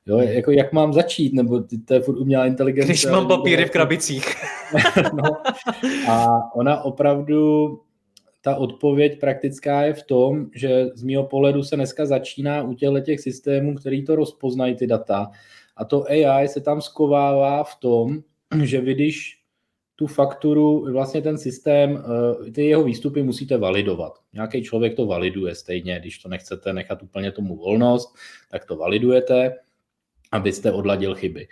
Jo, 0.07 0.17
jako 0.17 0.51
jak 0.51 0.73
mám 0.73 0.93
začít, 0.93 1.33
nebo 1.33 1.63
to 1.85 1.93
je 1.93 1.99
furt 1.99 2.17
umělá 2.17 2.45
inteligence. 2.45 2.91
Když 2.91 3.05
mám 3.05 3.27
papíry 3.27 3.65
v 3.65 3.71
krabicích. 3.71 4.35
no. 5.13 5.23
A 6.09 6.39
ona 6.55 6.81
opravdu 6.83 7.79
ta 8.45 8.55
odpověď 8.55 9.19
praktická 9.19 9.81
je 9.81 9.93
v 9.93 10.03
tom, 10.03 10.45
že 10.55 10.85
z 10.93 11.03
mého 11.03 11.23
pohledu 11.23 11.63
se 11.63 11.75
dneska 11.75 12.05
začíná 12.05 12.63
u 12.63 12.73
těchto 12.73 12.99
těch 12.99 13.19
systémů, 13.19 13.75
který 13.75 14.05
to 14.05 14.15
rozpoznají 14.15 14.75
ty 14.75 14.87
data. 14.87 15.31
A 15.77 15.85
to 15.85 16.05
AI 16.05 16.47
se 16.47 16.61
tam 16.61 16.81
skovává 16.81 17.63
v 17.63 17.75
tom, 17.75 18.23
že 18.63 18.81
vy 18.81 18.93
když 18.93 19.41
tu 19.95 20.07
fakturu, 20.07 20.93
vlastně 20.93 21.21
ten 21.21 21.37
systém, 21.37 22.03
eh, 22.47 22.51
ty 22.51 22.65
jeho 22.65 22.83
výstupy 22.83 23.23
musíte 23.23 23.57
validovat. 23.57 24.19
Nějaký 24.33 24.63
člověk 24.63 24.95
to 24.95 25.05
validuje 25.05 25.55
stejně, 25.55 25.99
když 25.99 26.17
to 26.17 26.29
nechcete 26.29 26.73
nechat 26.73 27.03
úplně 27.03 27.31
tomu 27.31 27.55
volnost, 27.55 28.15
tak 28.51 28.65
to 28.65 28.75
validujete, 28.75 29.55
abyste 30.31 30.71
odladil 30.71 31.15
chyby. 31.15 31.47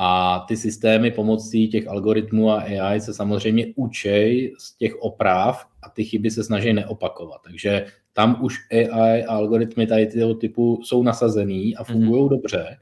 A 0.00 0.44
ty 0.48 0.56
systémy 0.56 1.10
pomocí 1.10 1.68
těch 1.68 1.88
algoritmů 1.88 2.50
a 2.50 2.60
AI 2.60 3.00
se 3.00 3.14
samozřejmě 3.14 3.66
učej 3.76 4.54
z 4.58 4.76
těch 4.76 4.96
oprav 4.96 5.66
a 5.82 5.88
ty 5.88 6.04
chyby 6.04 6.30
se 6.30 6.44
snaží 6.44 6.72
neopakovat. 6.72 7.40
Takže 7.44 7.86
tam 8.12 8.44
už 8.44 8.58
AI 8.70 9.24
a 9.24 9.34
algoritmy 9.34 9.86
tady 9.86 10.06
tyho 10.06 10.34
typu 10.34 10.80
jsou 10.82 11.02
nasazený 11.02 11.76
a 11.76 11.84
fungují 11.84 12.22
mm-hmm. 12.22 12.28
dobře. 12.28 12.76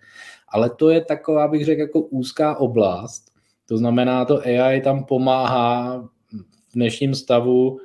Ale 0.48 0.70
to 0.70 0.90
je 0.90 1.04
taková, 1.04 1.48
bych 1.48 1.64
řekl, 1.64 1.80
jako 1.80 2.00
úzká 2.00 2.56
oblast. 2.56 3.32
To 3.68 3.78
znamená, 3.78 4.24
to 4.24 4.40
AI 4.40 4.80
tam 4.80 5.04
pomáhá 5.04 5.98
v 6.68 6.74
dnešním 6.74 7.14
stavu 7.14 7.78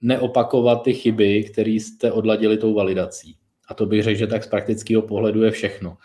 neopakovat 0.00 0.82
ty 0.82 0.94
chyby, 0.94 1.44
které 1.44 1.70
jste 1.70 2.12
odladili 2.12 2.56
tou 2.56 2.74
validací. 2.74 3.36
A 3.68 3.74
to 3.74 3.86
bych 3.86 4.02
řekl, 4.02 4.18
že 4.18 4.26
tak 4.26 4.44
z 4.44 4.46
praktického 4.46 5.02
pohledu 5.02 5.42
je 5.42 5.50
všechno. 5.50 5.96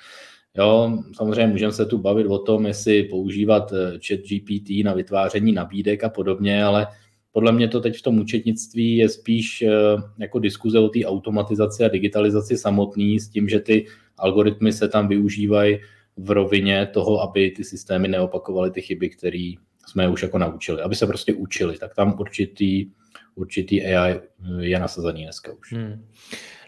Jo, 0.57 0.97
samozřejmě 1.13 1.47
můžeme 1.47 1.71
se 1.71 1.85
tu 1.85 1.97
bavit 1.97 2.27
o 2.27 2.39
tom, 2.39 2.65
jestli 2.65 3.03
používat 3.03 3.73
eh, 3.73 3.99
chat 4.07 4.19
GPT 4.19 4.69
na 4.83 4.93
vytváření 4.93 5.51
nabídek 5.51 6.03
a 6.03 6.09
podobně, 6.09 6.63
ale 6.63 6.87
podle 7.31 7.51
mě 7.51 7.67
to 7.67 7.81
teď 7.81 7.97
v 7.97 8.01
tom 8.01 8.19
účetnictví 8.19 8.97
je 8.97 9.09
spíš 9.09 9.61
eh, 9.61 9.71
jako 10.19 10.39
diskuze 10.39 10.79
o 10.79 10.89
té 10.89 11.05
automatizaci 11.05 11.85
a 11.85 11.87
digitalizaci 11.87 12.57
samotný 12.57 13.19
s 13.19 13.29
tím, 13.29 13.49
že 13.49 13.59
ty 13.59 13.85
algoritmy 14.17 14.73
se 14.73 14.87
tam 14.87 15.07
využívají 15.07 15.79
v 16.17 16.31
rovině 16.31 16.85
toho, 16.93 17.21
aby 17.21 17.51
ty 17.51 17.63
systémy 17.63 18.07
neopakovaly 18.07 18.71
ty 18.71 18.81
chyby, 18.81 19.09
které 19.09 19.53
jsme 19.87 20.09
už 20.09 20.23
jako 20.23 20.37
naučili, 20.37 20.81
aby 20.81 20.95
se 20.95 21.07
prostě 21.07 21.33
učili. 21.33 21.77
Tak 21.77 21.95
tam 21.95 22.15
určitý, 22.19 22.91
určitý 23.35 23.85
AI 23.85 24.19
je 24.59 24.79
nasazený 24.79 25.23
dneska 25.23 25.51
už. 25.59 25.73
Hmm. 25.73 26.05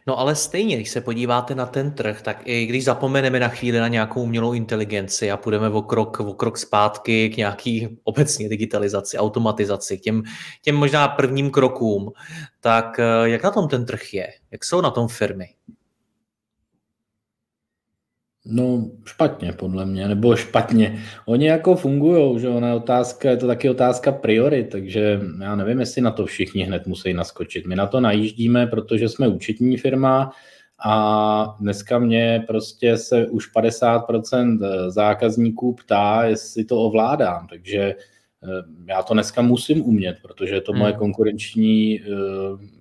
No 0.07 0.19
ale 0.19 0.35
stejně, 0.35 0.75
když 0.75 0.89
se 0.89 1.01
podíváte 1.01 1.55
na 1.55 1.65
ten 1.65 1.91
trh, 1.91 2.21
tak 2.21 2.41
i 2.45 2.65
když 2.65 2.83
zapomeneme 2.83 3.39
na 3.39 3.47
chvíli 3.47 3.79
na 3.79 3.87
nějakou 3.87 4.23
umělou 4.23 4.53
inteligenci 4.53 5.31
a 5.31 5.37
půjdeme 5.37 5.69
o 5.69 5.81
krok, 5.81 6.19
o 6.19 6.33
krok 6.33 6.57
zpátky 6.57 7.29
k 7.29 7.37
nějaký 7.37 7.97
obecně 8.03 8.49
digitalizaci, 8.49 9.17
automatizaci, 9.17 9.97
k 9.97 10.01
těm, 10.01 10.23
těm 10.61 10.75
možná 10.75 11.07
prvním 11.07 11.51
krokům, 11.51 12.11
tak 12.59 12.99
eh, 12.99 13.29
jak 13.29 13.43
na 13.43 13.51
tom 13.51 13.67
ten 13.67 13.85
trh 13.85 14.13
je? 14.13 14.27
Jak 14.51 14.65
jsou 14.65 14.81
na 14.81 14.91
tom 14.91 15.07
firmy? 15.07 15.45
No 18.45 18.91
špatně 19.05 19.53
podle 19.53 19.85
mě, 19.85 20.07
nebo 20.07 20.35
špatně. 20.35 20.99
Oni 21.25 21.47
jako 21.47 21.75
fungují, 21.75 22.39
že 22.39 22.49
ona 22.49 22.67
je 22.67 22.73
otázka, 22.73 23.29
je 23.29 23.37
to 23.37 23.47
taky 23.47 23.69
otázka 23.69 24.11
priorit, 24.11 24.69
takže 24.69 25.19
já 25.41 25.55
nevím, 25.55 25.79
jestli 25.79 26.01
na 26.01 26.11
to 26.11 26.25
všichni 26.25 26.63
hned 26.63 26.87
musí 26.87 27.13
naskočit. 27.13 27.67
My 27.67 27.75
na 27.75 27.87
to 27.87 27.99
najíždíme, 27.99 28.67
protože 28.67 29.09
jsme 29.09 29.27
účetní 29.27 29.77
firma 29.77 30.31
a 30.85 31.55
dneska 31.59 31.99
mě 31.99 32.43
prostě 32.47 32.97
se 32.97 33.27
už 33.27 33.53
50% 33.53 34.59
zákazníků 34.89 35.73
ptá, 35.73 36.23
jestli 36.23 36.65
to 36.65 36.77
ovládám, 36.81 37.47
takže 37.47 37.79
eh, 37.79 37.95
já 38.87 39.03
to 39.03 39.13
dneska 39.13 39.41
musím 39.41 39.85
umět, 39.85 40.17
protože 40.21 40.55
je 40.55 40.61
to 40.61 40.71
hmm. 40.71 40.79
moje 40.79 40.93
konkurenční, 40.93 42.01
eh, 42.01 42.05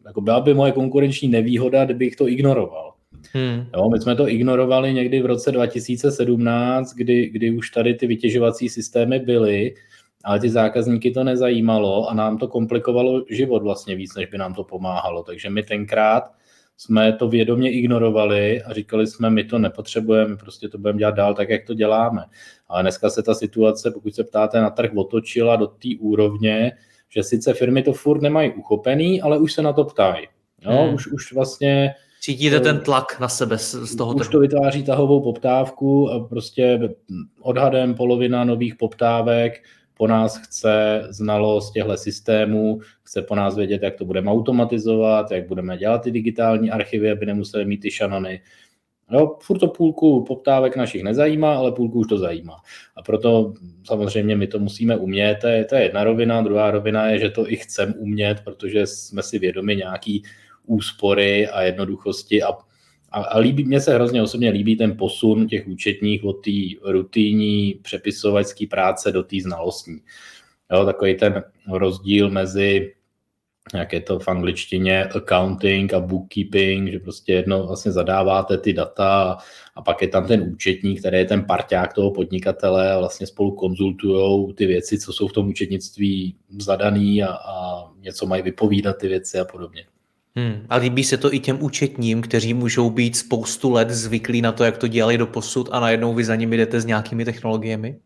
jako 0.06 0.20
byla 0.20 0.40
by 0.40 0.54
moje 0.54 0.72
konkurenční 0.72 1.28
nevýhoda, 1.28 1.84
kdybych 1.84 2.16
to 2.16 2.28
ignoroval. 2.28 2.98
Hmm. 3.32 3.66
Jo, 3.76 3.90
my 3.90 4.00
jsme 4.00 4.16
to 4.16 4.28
ignorovali 4.28 4.94
někdy 4.94 5.22
v 5.22 5.26
roce 5.26 5.52
2017, 5.52 6.94
kdy, 6.94 7.30
kdy 7.30 7.50
už 7.50 7.70
tady 7.70 7.94
ty 7.94 8.06
vytěžovací 8.06 8.68
systémy 8.68 9.18
byly, 9.18 9.75
ale 10.25 10.40
ty 10.40 10.50
zákazníky 10.50 11.10
to 11.10 11.25
nezajímalo 11.25 12.08
a 12.08 12.14
nám 12.14 12.38
to 12.38 12.48
komplikovalo 12.48 13.25
život 13.30 13.62
vlastně 13.62 13.96
víc, 13.96 14.14
než 14.14 14.26
by 14.26 14.38
nám 14.38 14.54
to 14.54 14.64
pomáhalo. 14.64 15.22
Takže 15.22 15.50
my 15.50 15.62
tenkrát 15.62 16.32
jsme 16.76 17.12
to 17.12 17.28
vědomě 17.28 17.72
ignorovali 17.72 18.62
a 18.62 18.72
říkali 18.72 19.06
jsme, 19.06 19.30
my 19.30 19.44
to 19.44 19.58
nepotřebujeme, 19.58 20.37
prostě 20.37 20.68
to 20.68 20.78
budeme 20.78 20.98
dělat 20.98 21.14
dál 21.14 21.34
tak, 21.34 21.48
jak 21.48 21.64
to 21.64 21.75
děláme. 21.75 22.25
Ale 22.68 22.82
dneska 22.82 23.10
se 23.10 23.22
ta 23.22 23.34
situace, 23.34 23.90
pokud 23.90 24.14
se 24.14 24.25
ptáte 24.25 24.60
na 24.60 24.70
trh, 24.70 24.90
otočila 24.94 25.56
do 25.56 25.66
té 25.66 25.88
úrovně, 26.00 26.72
že 27.08 27.22
sice 27.22 27.54
firmy 27.54 27.82
to 27.82 27.92
furt 27.92 28.22
nemají 28.22 28.52
uchopený, 28.52 29.22
ale 29.22 29.38
už 29.38 29.52
se 29.52 29.62
na 29.62 29.72
to 29.72 29.84
ptají. 29.84 30.26
Jo, 30.62 30.82
hmm. 30.82 30.94
už, 30.94 31.06
už 31.06 31.32
vlastně 31.32 31.94
Cítíte 32.20 32.60
ten 32.60 32.80
tlak 32.80 33.20
na 33.20 33.28
sebe 33.28 33.58
z 33.58 33.96
toho 33.96 34.14
Už 34.14 34.28
to 34.28 34.40
vytváří 34.40 34.82
tahovou 34.82 35.20
poptávku 35.20 36.10
a 36.10 36.20
prostě 36.20 36.80
odhadem 37.40 37.94
polovina 37.94 38.44
nových 38.44 38.75
poptávek 38.75 39.62
po 39.98 40.06
nás 40.06 40.37
chce 40.37 41.06
znalost 41.10 41.72
těchto 41.72 41.96
systémů, 41.96 42.80
chce 43.02 43.22
po 43.22 43.34
nás 43.34 43.56
vědět, 43.56 43.82
jak 43.82 43.94
to 43.94 44.04
budeme 44.04 44.30
automatizovat, 44.30 45.30
jak 45.30 45.48
budeme 45.48 45.78
dělat 45.78 45.98
ty 45.98 46.10
digitální 46.10 46.70
archivy, 46.70 47.10
aby 47.10 47.26
nemuseli 47.26 47.64
mít 47.64 47.78
ty 47.78 47.90
šanony. 47.90 48.40
Jo, 49.10 49.37
furt 49.42 49.58
to 49.58 49.68
půlku 49.68 50.25
poptávek 50.25 50.76
našich 50.76 51.02
nezajímá, 51.02 51.54
ale 51.54 51.72
půlku 51.72 51.98
už 51.98 52.06
to 52.06 52.18
zajímá. 52.18 52.56
A 52.96 53.02
proto 53.02 53.54
samozřejmě 53.84 54.37
my 54.37 54.46
to 54.46 54.58
musíme 54.58 54.96
umět, 54.96 55.38
to 55.40 55.46
je, 55.46 55.64
to 55.64 55.75
je 55.75 55.82
jedna 55.82 56.04
rovina, 56.04 56.42
druhá 56.42 56.70
rovina 56.70 57.06
je, 57.06 57.18
že 57.18 57.30
to 57.30 57.50
i 57.50 57.56
chceme 57.56 57.94
umět, 57.94 58.40
protože 58.44 58.87
jsme 58.87 59.22
si 59.22 59.38
vědomi 59.38 59.76
nějaký 59.76 60.22
úspory 60.68 61.48
a 61.48 61.62
jednoduchosti 61.62 62.42
a, 62.42 62.48
a, 63.12 63.20
a 63.22 63.38
líbí, 63.38 63.64
mně 63.64 63.80
se 63.80 63.94
hrozně 63.94 64.22
osobně 64.22 64.50
líbí 64.50 64.76
ten 64.76 64.96
posun 64.96 65.46
těch 65.46 65.68
účetních 65.68 66.25
od 66.25 66.32
té 66.32 66.50
rutinní 66.84 67.80
přepisovačské 67.82 68.66
práce 68.66 69.12
do 69.12 69.22
té 69.22 69.37
znalostní. 69.40 69.98
Jo, 70.72 70.84
takový 70.84 71.14
ten 71.14 71.42
rozdíl 71.72 72.30
mezi 72.30 72.94
jak 73.75 73.92
je 73.92 74.00
to 74.00 74.18
v 74.18 74.28
angličtině, 74.28 75.04
accounting 75.04 75.94
a 75.94 76.00
bookkeeping, 76.00 76.90
že 76.90 76.98
prostě 76.98 77.32
jedno 77.32 77.66
vlastně 77.66 77.92
zadáváte 77.92 78.58
ty 78.58 78.72
data 78.72 79.37
a 79.75 79.82
pak 79.82 80.02
je 80.02 80.08
tam 80.08 80.26
ten 80.26 80.42
účetní, 80.42 80.96
který 80.96 81.18
je 81.18 81.25
ten 81.25 81.44
parťák 81.44 81.94
toho 81.94 82.10
podnikatele 82.10 82.92
a 82.92 82.98
vlastně 82.98 83.26
spolu 83.26 83.50
konzultují 83.50 84.54
ty 84.54 84.66
věci, 84.66 84.98
co 84.98 85.12
jsou 85.12 85.28
v 85.28 85.32
tom 85.32 85.48
účetnictví 85.48 86.37
zadaný 86.58 87.22
a, 87.22 87.28
a 87.32 87.84
něco 88.00 88.26
mají 88.26 88.42
vypovídat 88.42 88.96
ty 88.98 89.08
věci 89.08 89.38
a 89.38 89.44
podobně. 89.44 89.84
Hmm. 90.38 90.66
A 90.68 90.76
líbí 90.76 91.04
se 91.04 91.16
to 91.16 91.35
i 91.35 91.38
těm 91.38 91.62
účetním, 91.62 92.23
kteří 92.23 92.54
můžou 92.54 92.90
být 92.90 93.16
spoustu 93.16 93.71
let 93.71 93.90
zvyklí 93.90 94.42
na 94.42 94.52
to, 94.52 94.64
jak 94.64 94.78
to 94.78 94.88
dělali 94.88 95.18
do 95.18 95.26
posud 95.26 95.68
a 95.73 95.80
najednou 95.80 96.14
vy 96.14 96.25
za 96.25 96.35
nimi 96.35 96.57
jdete 96.57 96.80
s 96.80 96.85
nějakými 96.85 97.25
technologiemi? 97.25 97.99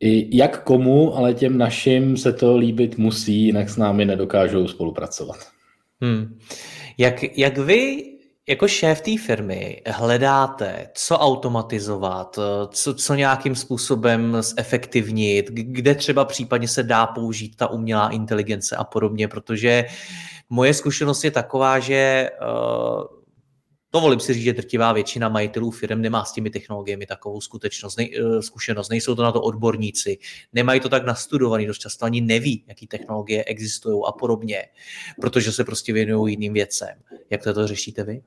I 0.00 0.36
jak 0.36 0.62
komu, 0.64 1.16
ale 1.16 1.34
těm 1.34 1.58
našim 1.58 2.16
se 2.16 2.32
to 2.32 2.56
líbit 2.56 2.98
musí, 2.98 3.44
jinak 3.44 3.68
s 3.68 3.76
námi 3.76 4.04
nedokážou 4.04 4.68
spolupracovat. 4.68 5.36
Hmm. 6.00 6.38
Jak, 6.98 7.38
jak 7.38 7.58
vy 7.58 8.04
jako 8.48 8.68
šéf 8.68 9.00
té 9.00 9.18
firmy 9.18 9.82
hledáte, 9.86 10.88
co 10.94 11.18
automatizovat, 11.18 12.38
co, 12.70 12.94
co 12.94 13.14
nějakým 13.14 13.54
způsobem 13.54 14.36
zefektivnit, 14.40 15.50
kde 15.50 15.94
třeba 15.94 16.24
případně 16.24 16.68
se 16.68 16.82
dá 16.82 17.06
použít 17.06 17.56
ta 17.56 17.66
umělá 17.66 18.08
inteligence 18.08 18.76
a 18.76 18.84
podobně, 18.84 19.28
protože 19.28 19.84
moje 20.50 20.74
zkušenost 20.74 21.24
je 21.24 21.30
taková, 21.30 21.78
že 21.78 22.30
dovolím 23.92 24.20
si 24.20 24.34
říct, 24.34 24.42
že 24.42 24.52
drtivá 24.52 24.92
většina 24.92 25.28
majitelů 25.28 25.70
firm 25.70 26.02
nemá 26.02 26.24
s 26.24 26.32
těmi 26.32 26.50
technologiemi 26.50 27.06
takovou 27.06 27.40
skutečnost, 27.40 27.96
nej, 27.96 28.20
uh, 28.22 28.40
zkušenost, 28.40 28.88
nejsou 28.88 29.14
to 29.14 29.22
na 29.22 29.32
to 29.32 29.42
odborníci, 29.42 30.18
nemají 30.52 30.80
to 30.80 30.88
tak 30.88 31.06
nastudovaný, 31.06 31.66
dost 31.66 31.78
často 31.78 32.04
ani 32.04 32.20
neví, 32.20 32.64
jaký 32.68 32.86
technologie 32.86 33.44
existují 33.44 34.02
a 34.08 34.12
podobně, 34.12 34.64
protože 35.20 35.52
se 35.52 35.64
prostě 35.64 35.92
věnují 35.92 36.32
jiným 36.32 36.52
věcem. 36.52 36.98
Jak 37.30 37.42
to, 37.44 37.54
to 37.54 37.66
řešíte 37.66 38.04
vy? 38.04 38.22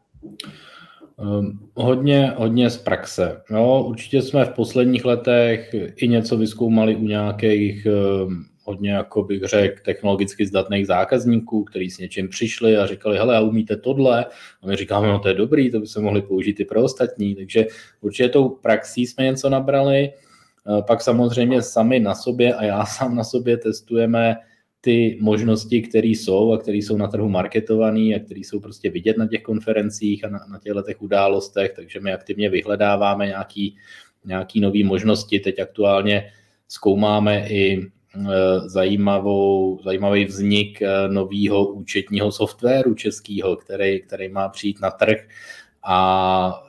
Um, 1.18 1.70
hodně, 1.76 2.34
hodně 2.36 2.70
z 2.70 2.78
praxe. 2.78 3.42
No, 3.50 3.84
určitě 3.84 4.22
jsme 4.22 4.46
v 4.46 4.50
posledních 4.50 5.06
letech 5.06 5.76
i 5.96 6.08
něco 6.08 6.38
vyskoumali 6.38 6.96
u 6.96 7.08
nějakých 7.08 7.88
um, 8.26 8.46
hodně, 8.64 8.92
jako 8.92 9.24
bych 9.24 9.44
řekl, 9.44 9.82
technologicky 9.86 10.46
zdatných 10.46 10.88
zákazníků, 10.88 11.64
kteří 11.64 11.90
s 11.90 11.98
něčím 11.98 12.30
přišli 12.30 12.78
a 12.78 12.88
říkali, 12.88 13.18
hele, 13.18 13.38
a 13.38 13.40
umíte 13.40 13.78
tohle? 13.78 14.26
A 14.62 14.68
my 14.68 14.76
říkáme, 14.76 15.08
no 15.08 15.20
to 15.20 15.28
je 15.28 15.34
dobrý, 15.34 15.72
to 15.72 15.80
by 15.80 15.88
se 15.88 16.00
mohli 16.00 16.22
použít 16.22 16.60
i 16.60 16.66
pro 16.66 16.84
ostatní. 16.84 17.36
Takže 17.36 17.66
určitě 18.02 18.30
tou 18.30 18.50
praxí 18.50 19.08
jsme 19.08 19.24
něco 19.24 19.50
nabrali. 19.50 20.12
Pak 20.88 21.02
samozřejmě 21.02 21.62
sami 21.62 22.00
na 22.00 22.16
sobě 22.16 22.54
a 22.54 22.64
já 22.64 22.86
sám 22.86 23.16
na 23.16 23.24
sobě 23.24 23.58
testujeme 23.58 24.36
ty 24.82 25.18
možnosti, 25.22 25.82
které 25.82 26.08
jsou 26.08 26.54
a 26.54 26.58
které 26.58 26.78
jsou 26.78 26.98
na 26.98 27.08
trhu 27.08 27.30
marketované 27.30 28.16
a 28.16 28.20
které 28.26 28.40
jsou 28.40 28.60
prostě 28.60 28.90
vidět 28.90 29.18
na 29.18 29.28
těch 29.28 29.42
konferencích 29.42 30.26
a 30.26 30.30
na, 30.30 30.40
na 30.52 30.60
těchto 30.60 30.82
těch 30.82 31.02
událostech, 31.02 31.74
takže 31.76 32.00
my 32.00 32.14
aktivně 32.14 32.50
vyhledáváme 32.50 33.26
nějaký, 33.26 33.76
nějaký 34.26 34.60
nové 34.60 34.84
možnosti. 34.84 35.40
Teď 35.40 35.60
aktuálně 35.60 36.32
zkoumáme 36.68 37.48
i 37.50 37.78
e, 37.78 37.90
zajímavou, 38.66 39.80
zajímavý 39.84 40.26
vznik 40.26 40.82
e, 40.82 41.08
nového 41.08 41.68
účetního 41.74 42.32
softwaru 42.32 42.94
českého, 42.94 43.56
který, 43.56 44.02
který 44.02 44.30
má 44.30 44.50
přijít 44.50 44.82
na 44.82 44.92
trh 44.92 45.28
a 45.84 46.64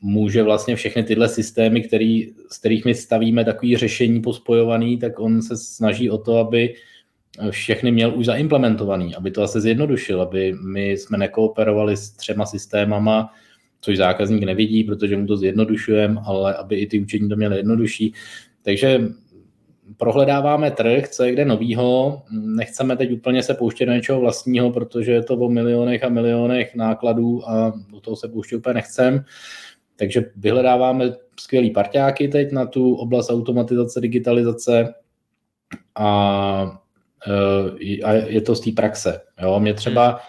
může 0.00 0.42
vlastně 0.42 0.76
všechny 0.76 1.02
tyhle 1.02 1.28
systémy, 1.28 1.82
který, 1.82 2.32
z 2.50 2.58
kterých 2.58 2.84
my 2.84 2.94
stavíme 2.94 3.44
takový 3.44 3.76
řešení 3.76 4.20
pospojovaný, 4.20 4.98
tak 4.98 5.20
on 5.20 5.42
se 5.42 5.56
snaží 5.56 6.10
o 6.10 6.18
to, 6.18 6.38
aby 6.38 6.74
všechny 7.50 7.92
měl 7.92 8.18
už 8.18 8.26
zaimplementovaný, 8.26 9.14
aby 9.14 9.30
to 9.30 9.42
asi 9.42 9.60
zjednodušil, 9.60 10.22
aby 10.22 10.52
my 10.52 10.90
jsme 10.90 11.18
nekooperovali 11.18 11.96
s 11.96 12.10
třema 12.10 12.46
systémama, 12.46 13.32
což 13.80 13.96
zákazník 13.96 14.42
nevidí, 14.42 14.84
protože 14.84 15.16
mu 15.16 15.26
to 15.26 15.36
zjednodušujeme, 15.36 16.20
ale 16.24 16.54
aby 16.54 16.76
i 16.76 16.86
ty 16.86 17.00
učení 17.00 17.28
to 17.28 17.36
měly 17.36 17.56
jednodušší. 17.56 18.14
Takže 18.62 19.08
prohledáváme 19.96 20.70
trh, 20.70 21.08
co 21.08 21.24
je 21.24 21.32
kde 21.32 21.44
novýho, 21.44 22.22
nechceme 22.30 22.96
teď 22.96 23.12
úplně 23.12 23.42
se 23.42 23.54
pouštět 23.54 23.86
do 23.86 23.92
něčeho 23.92 24.20
vlastního, 24.20 24.70
protože 24.70 25.12
je 25.12 25.22
to 25.22 25.34
o 25.34 25.48
milionech 25.48 26.04
a 26.04 26.08
milionech 26.08 26.74
nákladů 26.74 27.48
a 27.48 27.72
do 27.92 28.00
toho 28.00 28.16
se 28.16 28.28
pouštět 28.28 28.56
úplně 28.56 28.74
nechcem. 28.74 29.24
Takže 29.96 30.30
vyhledáváme 30.36 31.12
skvělý 31.40 31.70
parťáky 31.70 32.28
teď 32.28 32.52
na 32.52 32.66
tu 32.66 32.94
oblast 32.94 33.30
automatizace, 33.30 34.00
digitalizace 34.00 34.94
a, 35.94 36.80
a 38.04 38.12
je 38.12 38.40
to 38.40 38.54
z 38.54 38.60
té 38.60 38.70
praxe. 38.72 39.20
Jo? 39.42 39.60
Mě 39.60 39.74
třeba, 39.74 40.20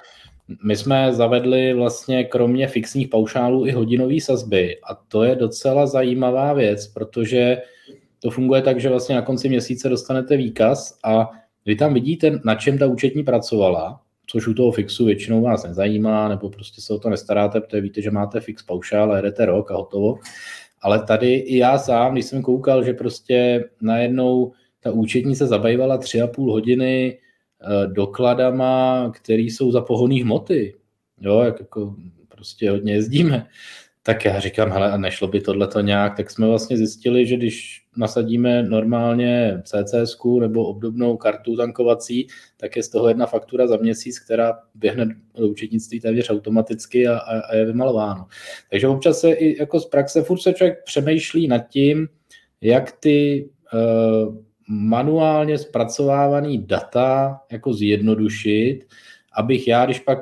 my 0.64 0.76
jsme 0.76 1.14
zavedli 1.14 1.74
vlastně 1.74 2.24
kromě 2.24 2.68
fixních 2.68 3.08
paušálů 3.08 3.68
i 3.68 3.72
hodinové 3.72 4.22
sazby 4.22 4.78
a 4.90 4.96
to 5.08 5.24
je 5.24 5.36
docela 5.36 5.88
zajímavá 5.88 6.54
věc, 6.54 6.88
protože 6.88 7.58
to 8.20 8.30
funguje 8.30 8.62
tak, 8.62 8.80
že 8.80 8.90
vlastně 8.90 9.16
na 9.16 9.22
konci 9.22 9.50
měsíce 9.50 9.90
dostanete 9.90 10.38
výkaz 10.38 11.00
a 11.04 11.30
vy 11.66 11.76
tam 11.76 11.94
vidíte, 11.94 12.40
na 12.44 12.56
čem 12.56 12.78
ta 12.78 12.88
účetní 12.88 13.24
pracovala, 13.24 14.02
což 14.28 14.48
u 14.48 14.54
toho 14.54 14.72
fixu 14.72 15.06
většinou 15.06 15.42
vás 15.42 15.64
nezajímá, 15.64 16.30
nebo 16.30 16.50
prostě 16.50 16.82
se 16.82 16.94
o 16.94 17.00
to 17.00 17.10
nestaráte, 17.10 17.62
protože 17.62 17.82
víte, 17.82 18.02
že 18.02 18.12
máte 18.12 18.40
fix 18.40 18.64
paušál 18.64 19.12
a 19.12 19.16
jedete 19.16 19.46
rok 19.46 19.72
a 19.72 19.76
hotovo. 19.76 20.20
Ale 20.82 21.04
tady 21.04 21.34
i 21.34 21.58
já 21.58 21.78
sám, 21.78 22.14
když 22.14 22.26
jsem 22.26 22.42
koukal, 22.42 22.84
že 22.84 22.94
prostě 22.94 23.66
najednou 23.82 24.52
ta 24.86 24.92
účetní 24.92 25.36
se 25.36 25.48
zabývala 25.48 25.98
tři 25.98 26.22
a 26.22 26.28
půl 26.28 26.52
hodiny 26.52 27.18
eh, 27.18 27.88
dokladama, 27.88 29.12
které 29.16 29.42
jsou 29.42 29.72
za 29.72 29.82
pohoný 29.82 30.22
hmoty, 30.22 30.76
jo, 31.22 31.42
jak 31.42 31.60
jako 31.60 31.96
prostě 32.28 32.72
hodně 32.72 32.94
jezdíme, 32.94 33.48
tak 34.04 34.26
já 34.26 34.40
říkám, 34.40 34.72
hele, 34.72 34.92
a 34.92 34.98
nešlo 34.98 35.28
by 35.28 35.42
tohle 35.42 35.68
to 35.68 35.82
nějak, 35.82 36.18
tak 36.18 36.32
jsme 36.32 36.48
vlastně 36.48 36.78
zjistili, 36.78 37.26
že 37.26 37.38
když 37.38 37.86
nasadíme 37.98 38.64
normálně 38.64 39.62
CCS 39.64 40.18
nebo 40.40 40.66
obdobnou 40.66 41.18
kartu 41.18 41.56
tankovací, 41.56 42.28
tak 42.58 42.76
je 42.76 42.84
z 42.84 42.90
toho 42.90 43.08
jedna 43.08 43.26
faktura 43.26 43.68
za 43.68 43.78
měsíc, 43.78 44.20
která 44.20 44.60
běhne 44.76 45.16
do 45.38 45.48
účetnictví 45.48 46.00
téměř 46.00 46.30
automaticky 46.30 47.08
a, 47.08 47.18
a, 47.18 47.40
a 47.40 47.56
je 47.56 47.66
vymalováno. 47.66 48.26
Takže 48.72 48.88
občas 48.88 49.20
se 49.20 49.32
i 49.32 49.60
jako 49.60 49.80
z 49.80 49.86
praxe 49.86 50.24
furt 50.24 50.40
se 50.40 50.54
člověk 50.54 50.84
přemýšlí 50.84 51.48
nad 51.48 51.68
tím, 51.70 52.08
jak 52.62 52.92
ty 52.92 53.50
uh, 53.74 54.45
manuálně 54.68 55.58
zpracovávaný 55.58 56.58
data 56.58 57.40
jako 57.52 57.74
zjednodušit, 57.74 58.80
abych 59.34 59.68
já, 59.68 59.86
když 59.86 60.00
pak 60.00 60.20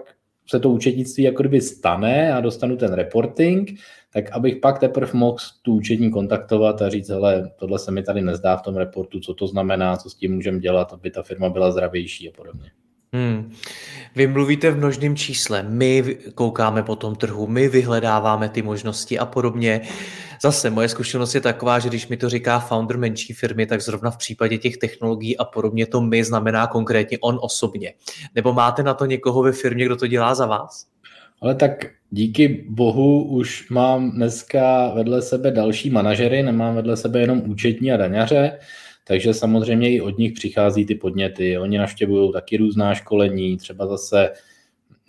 se 0.48 0.60
to 0.60 0.70
účetnictví 0.70 1.24
jako 1.24 1.44
kdyby 1.44 1.62
stane 1.62 2.34
a 2.34 2.42
dostanu 2.42 2.78
ten 2.78 2.94
reporting, 2.94 3.72
tak 4.14 4.32
abych 4.32 4.56
pak 4.56 4.80
teprve 4.80 5.12
mohl 5.14 5.38
tu 5.62 5.74
účetní 5.74 6.12
kontaktovat 6.12 6.82
a 6.82 6.90
říct, 6.90 7.10
hele, 7.10 7.52
tohle 7.60 7.80
se 7.80 7.92
mi 7.92 8.04
tady 8.04 8.22
nezdá 8.22 8.58
v 8.58 8.62
tom 8.62 8.76
reportu, 8.76 9.20
co 9.20 9.34
to 9.34 9.48
znamená, 9.48 9.98
co 9.98 10.10
s 10.10 10.16
tím 10.16 10.36
můžeme 10.36 10.60
dělat, 10.60 10.94
aby 10.94 11.12
ta 11.12 11.24
firma 11.24 11.50
byla 11.50 11.72
zdravější 11.72 12.30
a 12.30 12.32
podobně. 12.36 12.72
Hmm. 13.14 13.54
Vy 14.16 14.28
mluvíte 14.28 14.72
v 14.72 14.78
množném 14.78 15.16
čísle, 15.16 15.64
my 15.64 16.18
koukáme 16.36 16.84
po 16.84 16.96
tom 16.96 17.16
trhu, 17.16 17.48
my 17.48 17.68
vyhledáváme 17.68 18.50
ty 18.50 18.62
možnosti 18.62 19.20
a 19.20 19.26
podobně. 19.26 19.82
Zase 20.42 20.70
moje 20.70 20.90
zkušenost 20.90 21.36
je 21.36 21.42
taková, 21.42 21.80
že 21.80 21.90
když 21.90 22.08
mi 22.08 22.18
to 22.18 22.30
říká 22.30 22.60
founder 22.60 22.98
menší 22.98 23.34
firmy, 23.34 23.66
tak 23.66 23.82
zrovna 23.82 24.12
v 24.12 24.18
případě 24.18 24.58
těch 24.58 24.78
technologií 24.78 25.38
a 25.38 25.46
podobně 25.46 25.86
to 25.86 26.02
my 26.02 26.24
znamená 26.24 26.68
konkrétně 26.68 27.18
on 27.20 27.40
osobně. 27.42 27.94
Nebo 28.36 28.54
máte 28.54 28.84
na 28.84 28.94
to 28.94 29.06
někoho 29.06 29.44
ve 29.44 29.52
firmě, 29.52 29.86
kdo 29.86 29.96
to 29.96 30.08
dělá 30.08 30.36
za 30.36 30.46
vás? 30.46 30.86
Ale 31.42 31.56
tak 31.56 31.86
díky 32.12 32.66
bohu 32.70 33.24
už 33.24 33.70
mám 33.70 34.12
dneska 34.12 34.92
vedle 34.96 35.22
sebe 35.22 35.52
další 35.52 35.90
manažery, 35.90 36.44
nemám 36.44 36.76
vedle 36.76 36.98
sebe 36.98 37.20
jenom 37.20 37.42
účetní 37.46 37.92
a 37.92 37.98
daňaře, 37.98 38.60
takže 39.04 39.34
samozřejmě 39.34 39.92
i 39.92 40.02
od 40.02 40.18
nich 40.18 40.34
přichází 40.34 40.86
ty 40.86 40.96
podněty. 40.96 41.58
Oni 41.58 41.78
naštěvují 41.78 42.32
taky 42.32 42.58
různá 42.58 42.94
školení, 42.94 43.58
třeba 43.58 43.88
zase 43.88 44.32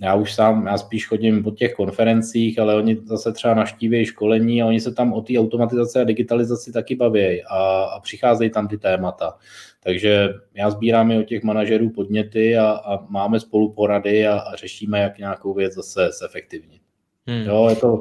já 0.03 0.15
už 0.15 0.35
sám, 0.35 0.67
já 0.67 0.79
spíš 0.79 1.07
chodím 1.07 1.43
po 1.43 1.51
těch 1.51 1.75
konferencích, 1.75 2.59
ale 2.59 2.75
oni 2.75 2.97
zase 3.05 3.33
třeba 3.33 3.55
naštíví 3.55 4.05
školení 4.05 4.63
a 4.63 4.67
oni 4.67 4.81
se 4.81 4.95
tam 4.95 5.13
o 5.13 5.21
té 5.21 5.39
automatizaci 5.39 5.99
a 5.99 6.05
digitalizaci 6.05 6.73
taky 6.73 6.97
baví 6.97 7.43
a, 7.43 7.85
a 7.85 8.01
přicházejí 8.01 8.51
tam 8.51 8.69
ty 8.69 8.79
témata. 8.79 9.39
Takže 9.83 10.29
já 10.55 10.71
sbírám 10.71 11.11
i 11.11 11.19
od 11.19 11.25
těch 11.25 11.43
manažerů 11.43 11.91
podněty 11.91 12.57
a, 12.57 12.71
a 12.71 13.07
máme 13.09 13.41
spolu 13.41 13.73
porady 13.73 14.27
a, 14.27 14.39
a 14.39 14.57
řešíme, 14.57 15.01
jak 15.01 15.19
nějakou 15.19 15.55
věc 15.55 15.75
zase 15.75 16.11
zefektivnit. 16.21 16.83
Hmm. 17.27 17.43
Jo, 17.43 17.67
je 17.71 17.77
to, 17.77 18.01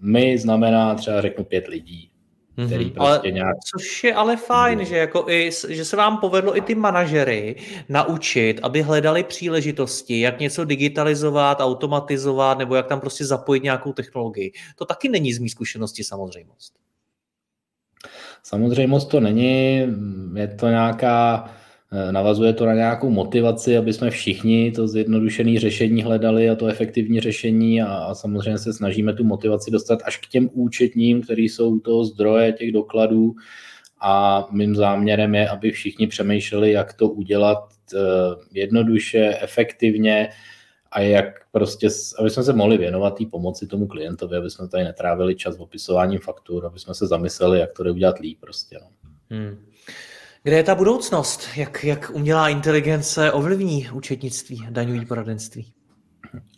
my 0.00 0.38
znamená 0.38 0.94
třeba 0.94 1.20
řeknu 1.20 1.44
pět 1.44 1.66
lidí, 1.66 2.10
který 2.52 2.84
mm-hmm. 2.84 2.92
prostě 2.92 3.28
ale, 3.28 3.30
nějak... 3.30 3.56
Což 3.76 4.04
je 4.04 4.14
ale 4.14 4.36
fajn, 4.36 4.84
že, 4.84 4.96
jako 4.96 5.24
i, 5.28 5.50
že 5.68 5.84
se 5.84 5.96
vám 5.96 6.18
povedlo 6.18 6.56
i 6.56 6.60
ty 6.60 6.74
manažery 6.74 7.56
naučit, 7.88 8.60
aby 8.62 8.82
hledali 8.82 9.22
příležitosti, 9.22 10.20
jak 10.20 10.40
něco 10.40 10.64
digitalizovat, 10.64 11.60
automatizovat, 11.60 12.58
nebo 12.58 12.74
jak 12.74 12.86
tam 12.86 13.00
prostě 13.00 13.24
zapojit 13.24 13.62
nějakou 13.62 13.92
technologii. 13.92 14.52
To 14.76 14.84
taky 14.84 15.08
není 15.08 15.32
z 15.32 15.38
mý 15.38 15.48
zkušenosti 15.48 16.04
samozřejmost. 16.04 16.74
Samozřejmost 18.42 19.08
to 19.08 19.20
není, 19.20 19.86
je 20.34 20.48
to 20.48 20.68
nějaká 20.68 21.50
navazuje 22.10 22.52
to 22.52 22.66
na 22.66 22.74
nějakou 22.74 23.10
motivaci, 23.10 23.76
aby 23.76 23.92
jsme 23.92 24.10
všichni 24.10 24.72
to 24.72 24.88
zjednodušené 24.88 25.60
řešení 25.60 26.02
hledali 26.02 26.50
a 26.50 26.54
to 26.54 26.66
efektivní 26.66 27.20
řešení 27.20 27.82
a, 27.82 27.94
a 27.94 28.14
samozřejmě 28.14 28.58
se 28.58 28.72
snažíme 28.72 29.14
tu 29.14 29.24
motivaci 29.24 29.70
dostat 29.70 29.98
až 30.04 30.16
k 30.16 30.26
těm 30.26 30.50
účetním, 30.52 31.22
který 31.22 31.48
jsou 31.48 31.78
toho 31.78 32.04
zdroje 32.04 32.52
těch 32.52 32.72
dokladů 32.72 33.34
a 34.00 34.46
mým 34.50 34.76
záměrem 34.76 35.34
je, 35.34 35.48
aby 35.48 35.70
všichni 35.70 36.06
přemýšleli, 36.06 36.72
jak 36.72 36.92
to 36.92 37.08
udělat 37.08 37.64
eh, 37.94 37.98
jednoduše, 38.52 39.38
efektivně 39.40 40.28
a 40.90 41.00
jak 41.00 41.26
prostě, 41.52 41.88
aby 42.18 42.30
jsme 42.30 42.42
se 42.42 42.52
mohli 42.52 42.78
věnovat 42.78 43.18
té 43.18 43.24
pomoci 43.30 43.66
tomu 43.66 43.86
klientovi, 43.86 44.36
aby 44.36 44.50
jsme 44.50 44.68
tady 44.68 44.84
netrávili 44.84 45.34
čas 45.34 45.56
opisováním 45.58 46.20
faktur, 46.20 46.66
aby 46.66 46.78
jsme 46.78 46.94
se 46.94 47.06
zamysleli, 47.06 47.58
jak 47.58 47.72
to 47.72 47.82
jde 47.82 47.90
udělat 47.90 48.18
líp 48.18 48.38
prostě. 48.40 48.78
No. 48.80 48.88
Hmm. 49.30 49.71
Kde 50.44 50.56
je 50.56 50.62
ta 50.62 50.74
budoucnost? 50.74 51.48
Jak, 51.56 51.84
jak 51.84 52.10
umělá 52.14 52.48
inteligence 52.48 53.32
ovlivní 53.32 53.88
účetnictví, 53.92 54.66
daňový 54.70 55.06
poradenství? 55.06 55.72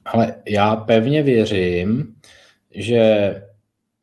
Ale 0.04 0.34
já 0.48 0.76
pevně 0.76 1.22
věřím, 1.22 2.14
že 2.70 3.34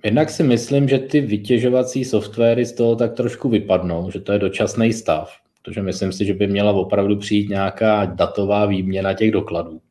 jednak 0.04 0.30
si 0.30 0.44
myslím, 0.44 0.90
že 0.90 1.00
ty 1.00 1.22
vytěžovací 1.22 2.06
softwary 2.06 2.66
z 2.66 2.72
toho 2.72 2.96
tak 2.96 3.14
trošku 3.14 3.50
vypadnou, 3.50 4.12
že 4.12 4.20
to 4.20 4.32
je 4.32 4.40
dočasný 4.40 4.94
stav, 4.94 5.32
protože 5.62 5.82
myslím 5.82 6.12
si, 6.12 6.26
že 6.26 6.34
by 6.34 6.48
měla 6.48 6.72
opravdu 6.72 7.18
přijít 7.18 7.50
nějaká 7.50 8.06
datová 8.06 8.66
výměna 8.66 9.14
těch 9.14 9.32
dokladů. 9.32 9.82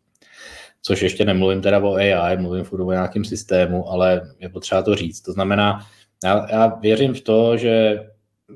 Což 0.83 1.03
ještě 1.03 1.25
nemluvím 1.25 1.63
teda 1.63 1.79
o 1.79 1.95
AI, 1.95 2.37
mluvím 2.37 2.65
furt 2.65 2.83
o 2.83 2.93
nějakém 2.93 3.25
systému, 3.25 3.89
ale 3.89 4.21
je 4.39 4.49
potřeba 4.49 4.83
to 4.83 4.95
říct. 4.95 5.21
To 5.21 5.33
znamená, 5.33 5.87
já, 6.25 6.47
já 6.51 6.67
věřím 6.67 7.15
v 7.15 7.21
to, 7.21 7.57
že 7.57 7.99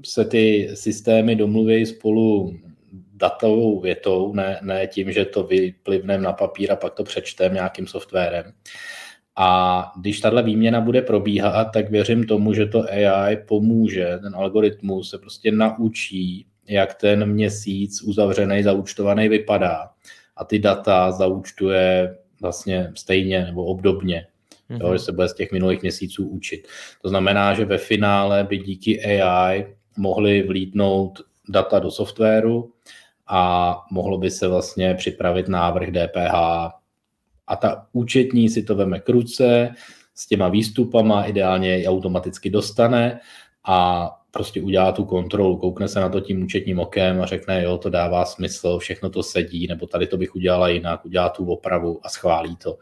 se 0.05 0.25
ty 0.25 0.71
systémy 0.75 1.37
domluví 1.37 1.87
spolu 1.87 2.55
datovou 3.15 3.81
větou, 3.81 4.35
ne, 4.35 4.59
ne 4.63 4.87
tím, 4.87 5.13
že 5.13 5.25
to 5.25 5.43
vyplivneme 5.43 6.23
na 6.23 6.33
papír 6.33 6.73
a 6.73 6.77
pak 6.77 6.95
to 6.95 7.05
přečtem 7.05 7.55
nějakým 7.55 7.87
softwarem. 7.87 8.53
A 9.37 9.93
když 10.01 10.21
tahle 10.21 10.43
výměna 10.43 10.81
bude 10.81 11.03
probíhat, 11.03 11.65
tak 11.65 11.91
věřím 11.91 12.25
tomu, 12.25 12.53
že 12.53 12.67
to 12.67 12.85
AI 12.91 13.37
pomůže, 13.37 14.19
ten 14.23 14.35
algoritmus 14.37 15.11
se 15.11 15.19
prostě 15.19 15.53
naučí, 15.53 16.47
jak 16.69 16.95
ten 16.95 17.27
měsíc 17.33 18.03
uzavřený, 18.03 18.63
zaúčtovaný 18.63 19.29
vypadá 19.29 19.91
a 20.37 20.45
ty 20.45 20.59
data 20.59 21.13
zaúčtuje 21.13 22.17
vlastně 22.41 22.93
stejně 22.95 23.45
nebo 23.45 23.65
obdobně. 23.65 24.27
Mm-hmm. 24.71 24.81
Jo, 24.81 24.87
mhm. 24.89 24.97
že 24.97 25.05
se 25.05 25.13
bude 25.13 25.29
z 25.29 25.35
těch 25.35 25.53
minulých 25.53 25.83
měsíců 25.83 26.29
učit. 26.29 26.69
To 27.03 27.09
znamená, 27.09 27.55
že 27.55 27.65
ve 27.65 27.79
finále 27.79 28.45
by 28.45 28.59
díky 28.59 29.05
AI 29.05 29.67
mohli 29.97 30.43
vlítnout 30.43 31.21
data 31.49 31.79
do 31.79 31.91
softwaru 31.91 32.73
a 33.27 33.75
mohlo 33.91 34.19
by 34.19 34.31
se 34.31 34.49
vlastně 34.49 34.95
připravit 34.95 35.49
návrh 35.49 35.89
DPH 35.89 36.35
a 37.47 37.57
ta 37.57 37.87
účetní 37.93 38.49
si 38.49 38.63
to 38.63 38.75
veme 38.75 39.01
k 39.01 39.09
ruce 39.09 39.75
s 40.15 40.27
těma 40.27 40.49
výstupama, 40.49 41.25
ideálně 41.25 41.69
je 41.79 41.89
automaticky 41.89 42.51
dostane 42.51 43.21
a 43.65 44.11
prostě 44.31 44.63
udělá 44.63 44.93
tu 44.93 45.05
kontrolu, 45.05 45.57
koukne 45.57 45.89
se 45.89 46.01
na 46.01 46.09
to 46.09 46.21
tím 46.21 46.43
účetním 46.43 46.79
okem 46.79 47.23
a 47.23 47.27
řekne, 47.27 47.63
jo, 47.63 47.79
to 47.79 47.91
dává 47.91 48.25
smysl, 48.25 48.79
všechno 48.79 49.11
to 49.11 49.23
sedí, 49.23 49.67
nebo 49.67 49.87
tady 49.87 50.07
to 50.07 50.17
bych 50.17 50.35
udělala 50.35 50.69
jinak, 50.69 51.05
udělá 51.05 51.29
tu 51.29 51.47
opravu 51.47 52.01
a 52.03 52.09
schválí 52.09 52.57
to 52.57 52.79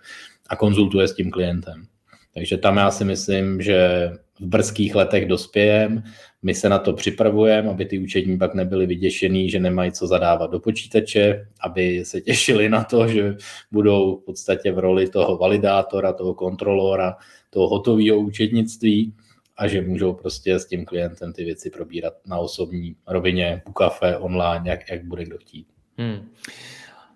a 0.49 0.57
konzultuje 0.57 1.09
s 1.09 1.15
tím 1.15 1.31
klientem. 1.31 1.87
Takže 2.35 2.57
tam 2.57 2.77
já 2.77 2.91
si 2.91 3.05
myslím, 3.05 3.63
že 3.63 4.11
v 4.41 4.47
brzkých 4.47 4.95
letech 4.95 5.27
dospějem, 5.27 6.03
my 6.43 6.55
se 6.55 6.69
na 6.69 6.79
to 6.79 6.93
připravujeme, 6.93 7.71
aby 7.71 7.85
ty 7.85 7.99
účetní 7.99 8.39
pak 8.39 8.55
nebyli 8.55 8.87
vyděšený, 8.87 9.51
že 9.51 9.61
nemají 9.61 9.93
co 9.93 10.07
zadávat 10.07 10.51
do 10.51 10.61
počítače, 10.61 11.47
aby 11.61 12.05
se 12.05 12.21
těšili 12.21 12.69
na 12.69 12.85
to, 12.85 13.09
že 13.09 13.37
budou 13.73 14.17
v 14.17 14.25
podstatě 14.25 14.73
v 14.73 14.79
roli 14.79 15.09
toho 15.09 15.37
validátora, 15.37 16.13
toho 16.13 16.35
kontrolora, 16.35 17.17
toho 17.51 17.69
hotového 17.69 18.19
účetnictví 18.19 19.15
a 19.57 19.69
že 19.69 19.83
můžou 19.83 20.13
prostě 20.13 20.59
s 20.59 20.67
tím 20.67 20.85
klientem 20.85 21.33
ty 21.33 21.45
věci 21.45 21.71
probírat 21.71 22.15
na 22.27 22.39
osobní 22.39 22.97
rovině, 23.07 23.63
u 23.69 23.73
kafe, 23.73 24.17
online, 24.17 24.71
jak, 24.71 24.91
jak 24.91 25.05
bude 25.05 25.25
kdo 25.25 25.39
chtít. 25.39 25.67
Hmm. 25.99 26.29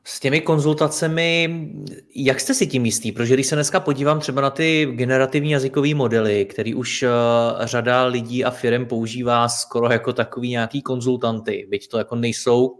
S 0.08 0.20
těmi 0.20 0.40
konzultacemi, 0.40 1.60
jak 2.14 2.40
jste 2.40 2.54
si 2.54 2.66
tím 2.66 2.84
jistý? 2.84 3.12
Protože 3.12 3.34
když 3.34 3.46
se 3.46 3.54
dneska 3.54 3.80
podívám 3.80 4.20
třeba 4.20 4.40
na 4.40 4.50
ty 4.50 4.88
generativní 4.92 5.50
jazykové 5.50 5.94
modely, 5.94 6.44
který 6.44 6.74
už 6.74 7.02
uh, 7.02 7.08
řada 7.64 8.04
lidí 8.04 8.44
a 8.44 8.50
firm 8.50 8.86
používá 8.86 9.48
skoro 9.48 9.92
jako 9.92 10.12
takový 10.12 10.50
nějaký 10.50 10.82
konzultanty, 10.82 11.66
byť 11.70 11.88
to 11.88 11.98
jako 11.98 12.16
nejsou 12.16 12.78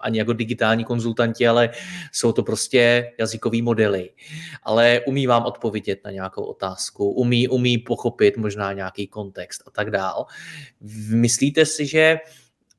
ani 0.00 0.18
jako 0.18 0.32
digitální 0.32 0.84
konzultanti, 0.84 1.48
ale 1.48 1.70
jsou 2.12 2.32
to 2.32 2.42
prostě 2.42 3.12
jazykové 3.18 3.62
modely. 3.62 4.10
Ale 4.62 5.00
umí 5.06 5.26
vám 5.26 5.44
odpovědět 5.44 6.00
na 6.04 6.10
nějakou 6.10 6.44
otázku, 6.44 7.10
umí, 7.10 7.48
umí 7.48 7.78
pochopit 7.78 8.36
možná 8.36 8.72
nějaký 8.72 9.06
kontext 9.06 9.62
a 9.66 9.70
tak 9.70 9.90
dál. 9.90 10.26
Myslíte 11.10 11.66
si, 11.66 11.86
že 11.86 12.18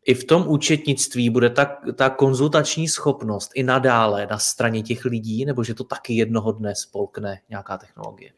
i 0.08 0.14
v 0.14 0.24
tom 0.24 0.48
účetnictví 0.48 1.30
bude 1.30 1.50
ta, 1.50 1.66
ta 1.96 2.10
konzultační 2.10 2.88
schopnost 2.88 3.52
i 3.56 3.64
nadále 3.64 4.28
na 4.32 4.38
straně 4.38 4.84
těch 4.84 5.06
lidí, 5.06 5.46
nebo 5.46 5.64
že 5.64 5.74
to 5.74 5.84
taky 5.84 6.14
jednoho 6.14 6.52
dne 6.52 6.76
spolkne 6.76 7.40
nějaká 7.50 7.78
technologie? 7.78 8.32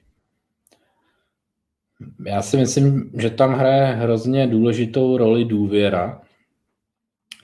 Já 2.25 2.41
si 2.41 2.57
myslím, 2.57 3.11
že 3.17 3.29
tam 3.29 3.53
hraje 3.53 3.85
hrozně 3.85 4.47
důležitou 4.47 5.17
roli 5.17 5.45
důvěra. 5.45 6.21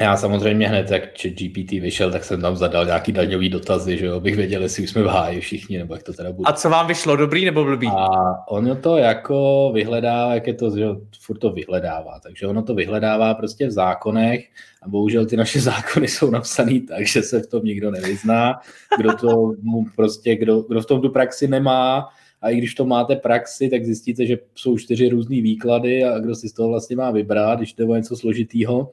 Já 0.02 0.18
samozřejmě 0.18 0.68
hned, 0.68 0.92
jak 0.92 1.04
GPT 1.04 1.72
vyšel, 1.72 2.12
tak 2.12 2.24
jsem 2.24 2.42
tam 2.42 2.56
zadal 2.56 2.86
nějaký 2.86 3.12
daňový 3.12 3.50
dotazy, 3.50 3.98
že 3.98 4.06
jo, 4.06 4.20
bych 4.20 4.36
věděl, 4.36 4.62
jestli 4.62 4.84
už 4.84 4.90
jsme 4.90 5.04
v 5.04 5.08
háji 5.08 5.42
všichni, 5.42 5.78
nebo 5.78 5.94
jak 5.94 6.04
to 6.04 6.14
teda 6.14 6.32
bude. 6.32 6.50
A 6.50 6.54
co 6.54 6.70
vám 6.70 6.88
vyšlo, 6.88 7.16
dobrý 7.16 7.46
nebo 7.46 7.64
blbý? 7.64 7.88
A 7.88 8.08
ono 8.48 8.76
to 8.76 8.98
jako 8.98 9.72
vyhledává, 9.74 10.34
jak 10.34 10.48
je 10.48 10.54
to, 10.54 10.78
že 10.78 10.86
furt 11.20 11.38
to 11.38 11.50
vyhledává, 11.50 12.20
takže 12.20 12.48
ono 12.48 12.64
to 12.64 12.76
vyhledává 12.76 13.34
prostě 13.34 13.68
v 13.68 13.72
zákonech 13.72 14.48
a 14.82 14.90
bohužel 14.90 15.26
ty 15.26 15.38
naše 15.38 15.62
zákony 15.72 16.08
jsou 16.08 16.32
napsané 16.32 16.80
tak, 16.88 17.08
že 17.08 17.22
se 17.22 17.40
v 17.40 17.48
tom 17.48 17.66
nikdo 17.66 17.92
nevyzná, 17.92 18.60
kdo 18.98 19.14
to 19.14 19.54
mu 19.62 19.86
prostě, 19.96 20.36
kdo, 20.36 20.62
kdo 20.62 20.82
v 20.82 20.86
tom 20.86 21.02
tu 21.02 21.10
praxi 21.10 21.48
nemá, 21.48 22.10
a 22.42 22.50
i 22.50 22.58
když 22.58 22.76
to 22.76 22.86
máte 22.86 23.16
praxi, 23.16 23.70
tak 23.70 23.86
zjistíte, 23.86 24.26
že 24.26 24.38
jsou 24.56 24.78
čtyři 24.78 25.10
různé 25.10 25.42
výklady 25.42 26.04
a 26.04 26.20
kdo 26.20 26.36
si 26.36 26.50
z 26.50 26.54
toho 26.54 26.70
vlastně 26.70 26.96
má 26.96 27.12
vybrat, 27.12 27.60
když 27.60 27.74
to 27.74 27.84
je 27.84 27.88
něco 27.88 28.16
složitýho. 28.16 28.92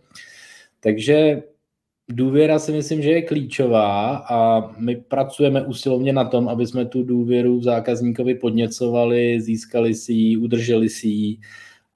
Takže 0.84 1.42
důvěra 2.10 2.58
si 2.58 2.72
myslím, 2.72 3.02
že 3.02 3.10
je 3.10 3.22
klíčová 3.22 4.16
a 4.16 4.70
my 4.78 4.96
pracujeme 4.96 5.62
usilovně 5.62 6.12
na 6.12 6.24
tom, 6.24 6.48
aby 6.48 6.66
jsme 6.66 6.86
tu 6.86 7.02
důvěru 7.02 7.58
v 7.58 7.62
zákazníkovi 7.62 8.34
podněcovali, 8.34 9.40
získali 9.40 9.94
si 9.94 10.12
ji, 10.12 10.36
udrželi 10.36 10.88
si 10.88 11.08
ji. 11.08 11.38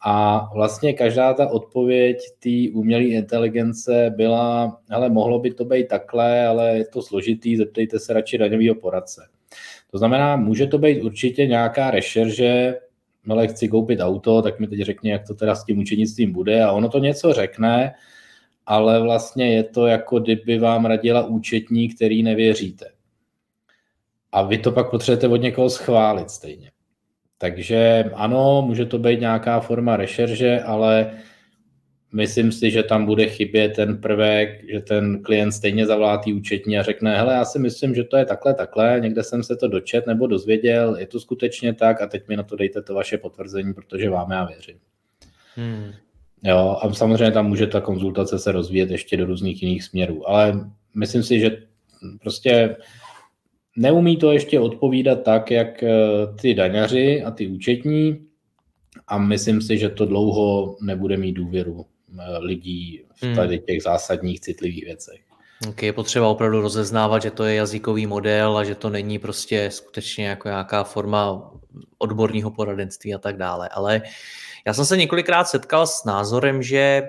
A 0.05 0.49
vlastně 0.55 0.93
každá 0.93 1.35
ta 1.35 1.49
odpověď 1.49 2.17
té 2.39 2.79
umělé 2.79 3.03
inteligence 3.03 4.15
byla, 4.17 4.81
ale 4.91 5.11
mohlo 5.11 5.39
by 5.39 5.51
to 5.51 5.65
být 5.65 5.89
takhle, 5.89 6.47
ale 6.47 6.79
je 6.79 6.85
to 6.85 7.03
složitý, 7.03 7.57
zeptejte 7.57 7.99
se 7.99 8.13
radši 8.13 8.39
daňového 8.39 8.75
poradce. 8.75 9.27
To 9.91 9.99
znamená, 9.99 10.37
může 10.37 10.67
to 10.67 10.79
být 10.79 11.03
určitě 11.03 11.47
nějaká 11.47 11.91
rešerže, 11.91 12.75
ale 13.29 13.49
chci 13.49 13.69
koupit 13.69 14.01
auto, 14.01 14.43
tak 14.43 14.61
mi 14.61 14.67
teď 14.67 14.81
řekně, 14.81 15.13
jak 15.13 15.27
to 15.27 15.35
teda 15.35 15.55
s 15.55 15.65
tím 15.65 15.79
učenictvím 15.79 16.33
bude 16.33 16.63
a 16.63 16.73
ono 16.73 16.89
to 16.89 16.99
něco 16.99 17.33
řekne, 17.33 17.95
ale 18.67 19.03
vlastně 19.03 19.55
je 19.55 19.63
to 19.63 19.87
jako 19.87 20.19
kdyby 20.19 20.59
vám 20.59 20.87
radila 20.87 21.27
účetní, 21.27 21.89
který 21.89 22.23
nevěříte. 22.23 22.87
A 24.33 24.43
vy 24.43 24.59
to 24.59 24.73
pak 24.73 24.91
potřebujete 24.91 25.29
od 25.29 25.37
někoho 25.37 25.71
schválit 25.71 26.31
stejně. 26.31 26.71
Takže 27.39 28.11
ano, 28.15 28.63
může 28.67 28.87
to 28.87 28.99
být 28.99 29.21
nějaká 29.21 29.61
forma 29.61 29.97
rešerže, 29.97 30.61
ale 30.61 31.11
myslím 32.13 32.53
si, 32.53 32.71
že 32.71 32.83
tam 32.83 33.07
bude 33.07 33.27
chybět 33.27 33.69
ten 33.69 34.01
prvek, 34.01 34.71
že 34.71 34.81
ten 34.81 35.23
klient 35.23 35.53
stejně 35.53 35.87
zavolá 35.87 36.19
tý 36.19 36.33
účetní 36.33 36.79
a 36.79 36.83
řekne, 36.83 37.17
hele, 37.17 37.35
já 37.35 37.45
si 37.45 37.59
myslím, 37.59 37.95
že 37.95 38.05
to 38.05 38.17
je 38.17 38.25
takhle, 38.25 38.55
takhle, 38.55 38.99
někde 39.03 39.23
jsem 39.23 39.43
se 39.43 39.57
to 39.57 39.69
dočet 39.69 40.07
nebo 40.07 40.27
dozvěděl, 40.27 40.97
je 40.97 41.07
to 41.07 41.21
skutečně 41.21 41.75
tak 41.75 42.01
a 42.01 42.07
teď 42.07 42.29
mi 42.29 42.37
na 42.37 42.43
to 42.43 42.57
dejte 42.57 42.83
to 42.83 42.95
vaše 42.95 43.19
potvrzení, 43.19 43.75
protože 43.75 44.11
vám 44.11 44.31
já 44.31 44.45
věřím. 44.45 44.79
Hmm. 45.55 45.93
Jo, 46.43 46.77
a 46.83 46.93
samozřejmě 46.93 47.31
tam 47.31 47.49
může 47.49 47.67
ta 47.67 47.81
konzultace 47.81 48.39
se 48.39 48.53
rozvíjet 48.53 48.91
ještě 48.91 49.17
do 49.17 49.27
různých 49.27 49.63
jiných 49.63 49.85
směrů, 49.85 50.31
ale 50.31 50.71
myslím 50.95 51.23
si, 51.23 51.41
že 51.41 51.63
prostě 52.21 52.77
neumí 53.77 54.17
to 54.17 54.33
ještě 54.33 54.61
odpovídat 54.61 55.23
tak, 55.23 55.51
jak 55.51 55.83
eh, 55.83 55.97
ty 56.41 56.55
daňaři 56.55 57.23
a 57.23 57.31
ty 57.31 57.47
účetní 57.49 58.27
a 59.09 59.19
myslím 59.19 59.63
si, 59.63 59.79
že 59.79 59.89
to 59.89 60.07
dlouho 60.07 60.77
nebude 60.81 61.17
mít 61.17 61.33
důvěru 61.33 61.87
eh, 62.19 62.39
lidí 62.39 63.03
v 63.15 63.23
hmm. 63.23 63.37
tady 63.37 63.59
těch 63.59 63.83
zásadních 63.83 64.41
citlivých 64.41 64.85
věcech. 64.85 65.21
Okay, 65.69 65.89
je 65.89 65.93
potřeba 65.93 66.29
opravdu 66.29 66.61
rozeznávat, 66.61 67.23
že 67.23 67.31
to 67.31 67.45
je 67.45 67.55
jazykový 67.55 68.07
model 68.07 68.59
a 68.59 68.65
že 68.65 68.75
to 68.75 68.91
není 68.91 69.19
prostě 69.19 69.71
skutečně 69.71 70.27
jako 70.27 70.49
nějaká 70.49 70.85
forma 70.85 71.51
odborního 71.99 72.51
poradenství 72.51 73.15
a 73.15 73.19
tak 73.19 73.37
dále. 73.37 73.69
Ale 73.69 74.03
já 74.67 74.75
jsem 74.75 74.85
se 74.85 74.97
několikrát 74.97 75.45
setkal 75.45 75.87
s 75.87 76.05
názorem, 76.05 76.63
že 76.63 77.03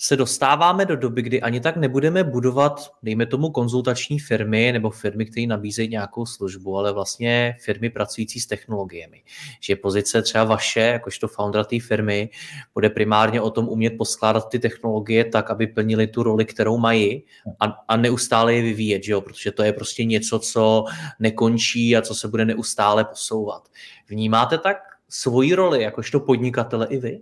se 0.00 0.16
dostáváme 0.16 0.84
do 0.84 0.96
doby, 0.96 1.22
kdy 1.22 1.42
ani 1.42 1.60
tak 1.60 1.76
nebudeme 1.76 2.24
budovat, 2.24 2.92
dejme 3.02 3.26
tomu, 3.26 3.50
konzultační 3.50 4.18
firmy 4.18 4.72
nebo 4.72 4.90
firmy, 4.90 5.26
které 5.26 5.46
nabízejí 5.46 5.88
nějakou 5.88 6.26
službu, 6.26 6.76
ale 6.76 6.92
vlastně 6.92 7.56
firmy 7.60 7.90
pracující 7.90 8.40
s 8.40 8.46
technologiemi. 8.46 9.22
Že 9.60 9.76
pozice 9.76 10.22
třeba 10.22 10.44
vaše, 10.44 10.80
jakožto 10.80 11.28
foundera 11.28 11.64
té 11.64 11.80
firmy, 11.80 12.30
bude 12.74 12.90
primárně 12.90 13.40
o 13.40 13.50
tom 13.50 13.68
umět 13.68 13.90
poskládat 13.90 14.48
ty 14.48 14.58
technologie 14.58 15.24
tak, 15.24 15.50
aby 15.50 15.66
plnili 15.66 16.06
tu 16.06 16.22
roli, 16.22 16.44
kterou 16.44 16.78
mají 16.78 17.24
a, 17.60 17.64
a 17.88 17.96
neustále 17.96 18.54
je 18.54 18.62
vyvíjet, 18.62 19.04
že 19.04 19.12
jo? 19.12 19.20
protože 19.20 19.52
to 19.52 19.62
je 19.62 19.72
prostě 19.72 20.04
něco, 20.04 20.38
co 20.38 20.84
nekončí 21.20 21.96
a 21.96 22.02
co 22.02 22.14
se 22.14 22.28
bude 22.28 22.44
neustále 22.44 23.04
posouvat. 23.04 23.68
Vnímáte 24.08 24.58
tak 24.58 24.97
svoji 25.08 25.54
roli 25.54 25.82
jakožto 25.82 26.20
podnikatele 26.20 26.86
i 26.86 26.98
vy? 26.98 27.20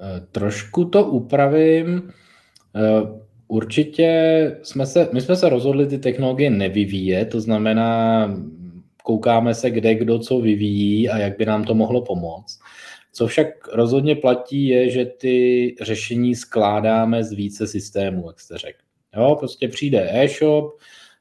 Eh, 0.00 0.20
trošku 0.32 0.84
to 0.84 1.04
upravím. 1.04 2.12
Eh, 2.76 3.22
určitě 3.48 4.10
jsme 4.62 4.86
se, 4.86 5.08
my 5.12 5.20
jsme 5.20 5.36
se 5.36 5.48
rozhodli 5.48 5.86
ty 5.86 5.98
technologie 5.98 6.50
nevyvíjet, 6.50 7.26
to 7.26 7.40
znamená, 7.40 8.28
koukáme 9.02 9.54
se, 9.54 9.70
kde 9.70 9.94
kdo 9.94 10.18
co 10.18 10.40
vyvíjí 10.40 11.08
a 11.08 11.18
jak 11.18 11.38
by 11.38 11.46
nám 11.46 11.64
to 11.64 11.74
mohlo 11.74 12.02
pomoct. 12.02 12.60
Co 13.12 13.26
však 13.26 13.46
rozhodně 13.72 14.16
platí, 14.16 14.66
je, 14.66 14.90
že 14.90 15.04
ty 15.04 15.74
řešení 15.80 16.34
skládáme 16.34 17.24
z 17.24 17.32
více 17.32 17.66
systémů, 17.66 18.24
jak 18.26 18.40
jste 18.40 18.58
řekl. 18.58 18.78
Jo, 19.16 19.36
prostě 19.38 19.68
přijde 19.68 20.08
e-shop, 20.12 20.78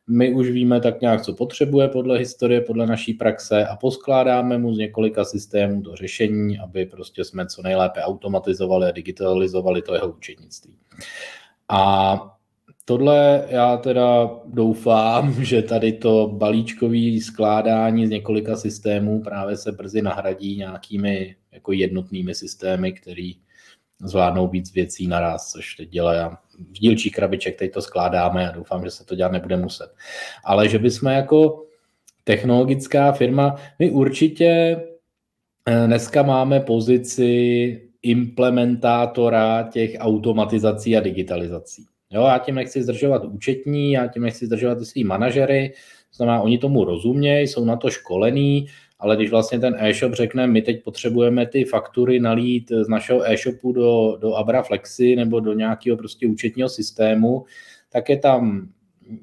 my 0.09 0.33
už 0.33 0.49
víme 0.49 0.81
tak 0.81 1.01
nějak, 1.01 1.21
co 1.21 1.33
potřebuje 1.33 1.87
podle 1.87 2.17
historie, 2.17 2.61
podle 2.61 2.87
naší 2.87 3.13
praxe 3.13 3.65
a 3.65 3.75
poskládáme 3.75 4.57
mu 4.57 4.73
z 4.73 4.77
několika 4.77 5.25
systémů 5.25 5.81
to 5.81 5.95
řešení, 5.95 6.59
aby 6.59 6.85
prostě 6.85 7.23
jsme 7.23 7.45
co 7.45 7.61
nejlépe 7.61 8.01
automatizovali 8.01 8.87
a 8.87 8.91
digitalizovali 8.91 9.81
to 9.81 9.93
jeho 9.93 10.11
účetnictví. 10.11 10.75
A 11.69 12.19
tohle 12.85 13.45
já 13.49 13.77
teda 13.77 14.29
doufám, 14.45 15.33
že 15.43 15.61
tady 15.61 15.93
to 15.93 16.27
balíčkové 16.33 17.21
skládání 17.21 18.07
z 18.07 18.09
několika 18.09 18.55
systémů 18.55 19.21
právě 19.21 19.57
se 19.57 19.71
brzy 19.71 20.01
nahradí 20.01 20.57
nějakými 20.57 21.35
jako 21.51 21.71
jednotnými 21.71 22.35
systémy, 22.35 22.93
který 22.93 23.35
zvládnou 24.03 24.47
víc 24.47 24.73
věcí 24.73 25.07
naraz, 25.07 25.51
což 25.51 25.75
teď 25.75 25.89
dělá 25.89 26.39
v 26.69 26.71
dílčích 26.71 27.13
krabiček, 27.13 27.59
teď 27.59 27.73
to 27.73 27.81
skládáme 27.81 28.49
a 28.49 28.55
doufám, 28.55 28.83
že 28.83 28.91
se 28.91 29.05
to 29.05 29.15
dělat 29.15 29.31
nebude 29.31 29.57
muset. 29.57 29.93
Ale 30.45 30.69
že 30.69 30.79
bychom 30.79 31.11
jako 31.11 31.65
technologická 32.23 33.11
firma, 33.11 33.55
my 33.79 33.91
určitě 33.91 34.77
eh, 35.65 35.87
dneska 35.87 36.23
máme 36.23 36.59
pozici 36.59 37.81
implementátora 38.01 39.63
těch 39.63 39.91
automatizací 39.99 40.97
a 40.97 40.99
digitalizací. 40.99 41.85
Jo, 42.11 42.23
já 42.23 42.37
tím 42.37 42.55
nechci 42.55 42.83
zdržovat 42.83 43.25
účetní, 43.25 43.91
já 43.91 44.07
tím 44.07 44.23
nechci 44.23 44.45
zdržovat 44.45 44.81
i 44.81 44.85
svý 44.85 45.03
manažery, 45.03 45.73
znamená, 46.13 46.41
oni 46.41 46.57
tomu 46.57 46.85
rozumějí, 46.85 47.47
jsou 47.47 47.65
na 47.65 47.75
to 47.75 47.89
školení, 47.89 48.67
ale 49.01 49.15
když 49.15 49.31
vlastně 49.31 49.59
ten 49.59 49.75
e-shop 49.79 50.13
řekne, 50.13 50.47
my 50.47 50.61
teď 50.61 50.83
potřebujeme 50.83 51.45
ty 51.45 51.65
faktury 51.65 52.19
nalít 52.19 52.71
z 52.81 52.87
našeho 52.87 53.31
e-shopu 53.31 53.71
do, 53.71 54.17
do 54.21 54.35
Abra 54.35 54.63
Flexi 54.63 55.15
nebo 55.15 55.39
do 55.39 55.53
nějakého 55.53 55.97
prostě 55.97 56.27
účetního 56.27 56.69
systému, 56.69 57.45
tak 57.89 58.09
je 58.09 58.17
tam 58.17 58.69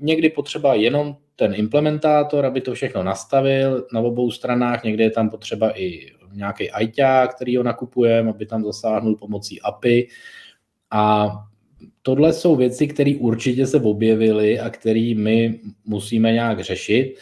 někdy 0.00 0.30
potřeba 0.30 0.74
jenom 0.74 1.16
ten 1.36 1.54
implementátor, 1.54 2.46
aby 2.46 2.60
to 2.60 2.74
všechno 2.74 3.02
nastavil. 3.02 3.86
Na 3.92 4.00
obou 4.00 4.30
stranách, 4.30 4.84
někde 4.84 5.04
je 5.04 5.10
tam 5.10 5.30
potřeba 5.30 5.78
i 5.80 6.06
nějaký 6.32 6.70
ajťák, 6.70 7.34
který 7.34 7.56
ho 7.56 7.62
nakupujeme, 7.62 8.30
aby 8.30 8.46
tam 8.46 8.64
zasáhnul 8.64 9.16
pomocí 9.16 9.60
API 9.60 10.08
a 10.90 11.30
tohle 12.02 12.32
jsou 12.32 12.56
věci, 12.56 12.88
které 12.88 13.14
určitě 13.18 13.66
se 13.66 13.80
objevily 13.80 14.60
a 14.60 14.70
které 14.70 15.14
my 15.16 15.60
musíme 15.84 16.32
nějak 16.32 16.60
řešit, 16.60 17.14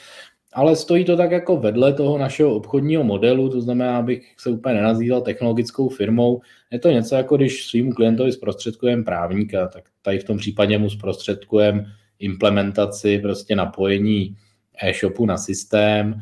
ale 0.56 0.76
stojí 0.76 1.04
to 1.04 1.16
tak 1.16 1.30
jako 1.30 1.56
vedle 1.56 1.92
toho 1.92 2.18
našeho 2.18 2.54
obchodního 2.54 3.04
modelu, 3.04 3.48
to 3.48 3.60
znamená, 3.60 3.98
abych 3.98 4.34
se 4.38 4.50
úplně 4.50 4.74
nenazýval 4.74 5.20
technologickou 5.20 5.88
firmou. 5.88 6.40
Je 6.70 6.78
to 6.78 6.90
něco 6.90 7.14
jako 7.14 7.36
když 7.36 7.66
svýmu 7.66 7.92
klientovi 7.92 8.32
zprostředkujeme 8.32 9.04
právníka, 9.04 9.68
tak 9.68 9.84
tady 10.02 10.18
v 10.18 10.24
tom 10.24 10.38
případě 10.38 10.78
mu 10.78 10.90
zprostředkujeme 10.90 11.84
implementaci, 12.18 13.18
prostě 13.18 13.56
napojení 13.56 14.36
e-shopu 14.82 15.26
na 15.26 15.36
systém, 15.36 16.20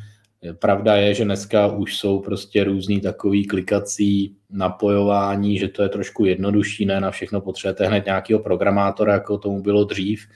Pravda 0.58 0.96
je, 0.96 1.14
že 1.14 1.24
dneska 1.24 1.66
už 1.66 1.96
jsou 1.96 2.20
prostě 2.20 2.64
různý 2.64 3.00
takový 3.00 3.46
klikací 3.46 4.36
napojování, 4.50 5.58
že 5.58 5.68
to 5.68 5.82
je 5.82 5.88
trošku 5.88 6.24
jednodušší, 6.24 6.86
ne 6.86 7.00
na 7.00 7.10
všechno 7.10 7.40
potřebujete 7.40 7.86
hned 7.86 8.06
nějakého 8.06 8.40
programátora, 8.40 9.12
jako 9.12 9.38
tomu 9.38 9.62
bylo 9.62 9.84
dřív, 9.84 10.26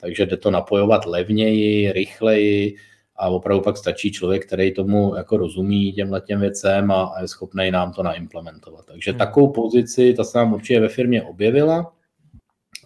takže 0.00 0.26
jde 0.26 0.36
to 0.36 0.50
napojovat 0.50 1.06
levněji, 1.06 1.92
rychleji 1.92 2.76
a 3.16 3.28
opravdu 3.28 3.62
pak 3.62 3.76
stačí 3.76 4.12
člověk, 4.12 4.46
který 4.46 4.74
tomu 4.74 5.16
jako 5.16 5.36
rozumí 5.36 5.92
těmhle 5.92 6.20
těm 6.20 6.40
věcem 6.40 6.90
a, 6.90 7.14
je 7.20 7.28
schopný 7.28 7.70
nám 7.70 7.92
to 7.92 8.02
naimplementovat. 8.02 8.86
Takže 8.86 9.10
hmm. 9.10 9.18
takovou 9.18 9.52
pozici, 9.52 10.14
ta 10.14 10.24
se 10.24 10.38
nám 10.38 10.52
určitě 10.52 10.80
ve 10.80 10.88
firmě 10.88 11.22
objevila 11.22 11.92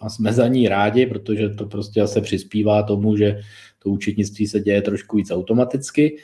a 0.00 0.08
jsme 0.08 0.32
za 0.32 0.48
ní 0.48 0.68
rádi, 0.68 1.06
protože 1.06 1.48
to 1.48 1.66
prostě 1.66 2.02
asi 2.02 2.20
přispívá 2.20 2.82
tomu, 2.82 3.16
že 3.16 3.40
to 3.78 3.90
účetnictví 3.90 4.46
se 4.46 4.60
děje 4.60 4.82
trošku 4.82 5.16
víc 5.16 5.30
automaticky 5.30 6.18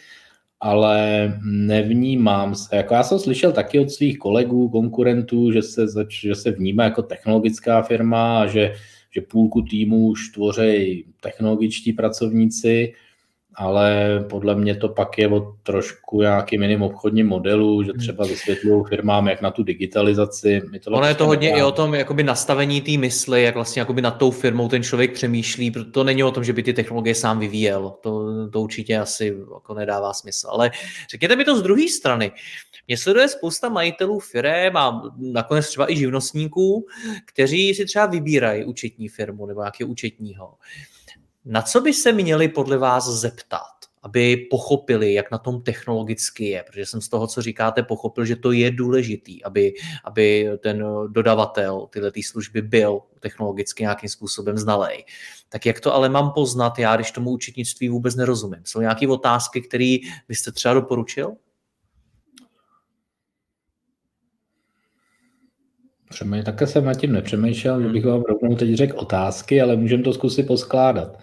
ale 0.62 1.28
nevnímám 1.44 2.54
se. 2.54 2.76
Jako 2.76 2.94
já 2.94 3.02
jsem 3.02 3.18
slyšel 3.18 3.52
taky 3.52 3.78
od 3.78 3.90
svých 3.90 4.18
kolegů, 4.18 4.68
konkurentů, 4.68 5.52
že 5.52 5.62
se, 5.62 5.88
zač, 5.88 6.20
že 6.20 6.34
se 6.34 6.50
vnímá 6.50 6.84
jako 6.84 7.02
technologická 7.02 7.82
firma 7.82 8.42
a 8.42 8.46
že, 8.46 8.74
že 9.10 9.20
půlku 9.20 9.62
týmu 9.62 10.06
už 10.06 10.28
tvoří 10.28 11.04
technologičtí 11.20 11.92
pracovníci 11.92 12.92
ale 13.54 14.24
podle 14.30 14.54
mě 14.54 14.74
to 14.76 14.88
pak 14.88 15.18
je 15.18 15.28
o 15.28 15.54
trošku 15.62 16.20
nějakým 16.20 16.62
jiným 16.62 16.82
obchodním 16.82 17.26
modelu, 17.26 17.82
že 17.82 17.90
hmm. 17.90 18.00
třeba 18.00 18.26
vysvětlují 18.26 18.84
firmám, 18.88 19.28
jak 19.28 19.42
na 19.42 19.50
tu 19.50 19.62
digitalizaci. 19.62 20.62
My 20.70 20.78
to 20.78 20.90
ono 20.90 21.06
je 21.06 21.14
to 21.14 21.26
hodně 21.26 21.56
i 21.56 21.62
o 21.62 21.72
tom 21.72 21.94
jakoby 21.94 22.22
nastavení 22.22 22.80
té 22.80 22.98
mysli, 22.98 23.42
jak 23.42 23.54
vlastně 23.54 23.80
jakoby 23.80 24.02
nad 24.02 24.10
tou 24.10 24.30
firmou 24.30 24.68
ten 24.68 24.82
člověk 24.82 25.12
přemýšlí, 25.12 25.70
protože 25.70 25.84
to 25.84 26.04
není 26.04 26.24
o 26.24 26.30
tom, 26.30 26.44
že 26.44 26.52
by 26.52 26.62
ty 26.62 26.72
technologie 26.72 27.14
sám 27.14 27.38
vyvíjel, 27.38 27.94
to, 28.00 28.26
to 28.50 28.60
určitě 28.60 28.98
asi 28.98 29.36
jako 29.54 29.74
nedává 29.74 30.12
smysl. 30.12 30.48
Ale 30.50 30.70
řekněte 31.10 31.36
mi 31.36 31.44
to 31.44 31.56
z 31.56 31.62
druhé 31.62 31.88
strany. 31.88 32.32
Mě 32.88 32.96
sleduje 32.96 33.28
spousta 33.28 33.68
majitelů 33.68 34.20
firm 34.20 34.76
a 34.76 35.12
nakonec 35.18 35.68
třeba 35.68 35.92
i 35.92 35.96
živnostníků, 35.96 36.86
kteří 37.26 37.74
si 37.74 37.84
třeba 37.84 38.06
vybírají 38.06 38.64
účetní 38.64 39.08
firmu 39.08 39.46
nebo 39.46 39.60
nějakého 39.60 39.90
účetního. 39.90 40.54
Na 41.44 41.62
co 41.62 41.80
by 41.80 41.92
se 41.92 42.12
měli 42.12 42.48
podle 42.48 42.78
vás 42.78 43.08
zeptat, 43.08 43.66
aby 44.02 44.36
pochopili, 44.36 45.14
jak 45.14 45.30
na 45.30 45.38
tom 45.38 45.62
technologicky 45.62 46.44
je? 46.44 46.64
Protože 46.66 46.86
jsem 46.86 47.00
z 47.00 47.08
toho, 47.08 47.26
co 47.26 47.42
říkáte, 47.42 47.82
pochopil, 47.82 48.24
že 48.24 48.36
to 48.36 48.52
je 48.52 48.70
důležitý, 48.70 49.44
aby, 49.44 49.74
aby 50.04 50.48
ten 50.58 50.84
dodavatel 51.08 51.86
tyhle 51.92 52.12
ty 52.12 52.22
služby 52.22 52.62
byl 52.62 53.00
technologicky 53.20 53.82
nějakým 53.82 54.08
způsobem 54.08 54.58
znalej. 54.58 55.04
Tak 55.48 55.66
jak 55.66 55.80
to 55.80 55.94
ale 55.94 56.08
mám 56.08 56.30
poznat 56.30 56.78
já, 56.78 56.96
když 56.96 57.10
tomu 57.10 57.30
účetnictví 57.30 57.88
vůbec 57.88 58.14
nerozumím? 58.14 58.62
Jsou 58.64 58.80
nějaké 58.80 59.08
otázky, 59.08 59.60
které 59.60 59.96
byste 60.28 60.52
třeba 60.52 60.74
doporučil? 60.74 61.36
Přemý, 66.12 66.42
také 66.42 66.66
jsem 66.66 66.84
nad 66.84 66.94
tím 66.94 67.12
nepřemýšlel, 67.12 67.82
že 67.82 67.88
bych 67.88 68.06
vám 68.06 68.22
rovnou 68.22 68.56
teď 68.56 68.74
řekl 68.74 68.98
otázky, 68.98 69.62
ale 69.62 69.76
můžeme 69.76 70.02
to 70.02 70.12
zkusit 70.12 70.46
poskládat. 70.46 71.18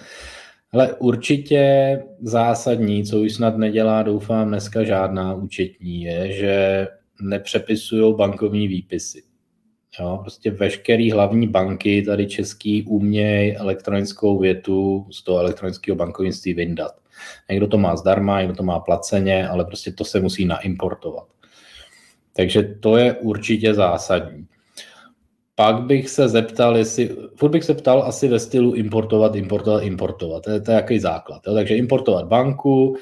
Ale 0.73 0.93
určitě 0.93 1.99
zásadní, 2.21 3.06
co 3.06 3.19
už 3.19 3.34
snad 3.34 3.58
nedělá, 3.58 4.04
doufám, 4.04 4.47
dneska 4.47 4.84
žádná 4.84 5.34
účetní, 5.34 6.02
je, 6.02 6.32
že 6.32 6.88
nepřepisují 7.21 8.15
bankovní 8.15 8.67
výpisy. 8.67 9.23
Jo, 9.99 10.19
prostě 10.21 10.52
veškerý 10.52 11.12
hlavní 11.12 11.47
banky 11.47 12.02
tady 12.02 12.28
český 12.28 12.84
umějí 12.84 13.58
elektronickou 13.58 14.39
větu 14.39 15.06
z 15.12 15.23
toho 15.23 15.39
elektronického 15.39 15.95
bankovnictví 15.95 16.54
vyndat. 16.54 16.91
Někdo 17.49 17.67
to 17.67 17.78
má 17.78 17.95
zdarma, 17.95 18.41
někdo 18.41 18.56
to 18.56 18.63
má 18.63 18.80
placeně, 18.80 19.47
ale 19.47 19.65
prostě 19.65 19.91
to 19.91 20.06
se 20.06 20.19
musí 20.19 20.45
naimportovat. 20.45 21.28
Takže 22.36 22.63
to 22.80 22.97
je 22.97 23.13
určitě 23.13 23.73
zásadní 23.73 24.47
pak 25.59 25.81
bych 25.81 26.09
se 26.09 26.29
zeptal, 26.29 26.77
jestli, 26.77 27.17
furt 27.35 27.49
bych 27.49 27.63
se 27.63 27.73
ptal 27.73 28.03
asi 28.03 28.27
ve 28.27 28.39
stylu 28.39 28.73
importovat, 28.73 29.35
importovat, 29.35 29.83
importovat. 29.83 30.43
To 30.43 30.51
je, 30.51 30.61
to 30.61 30.71
je 30.71 30.75
jaký 30.75 30.99
základ. 30.99 31.41
Jo? 31.47 31.53
Takže 31.53 31.75
importovat 31.75 32.25
banku, 32.25 32.97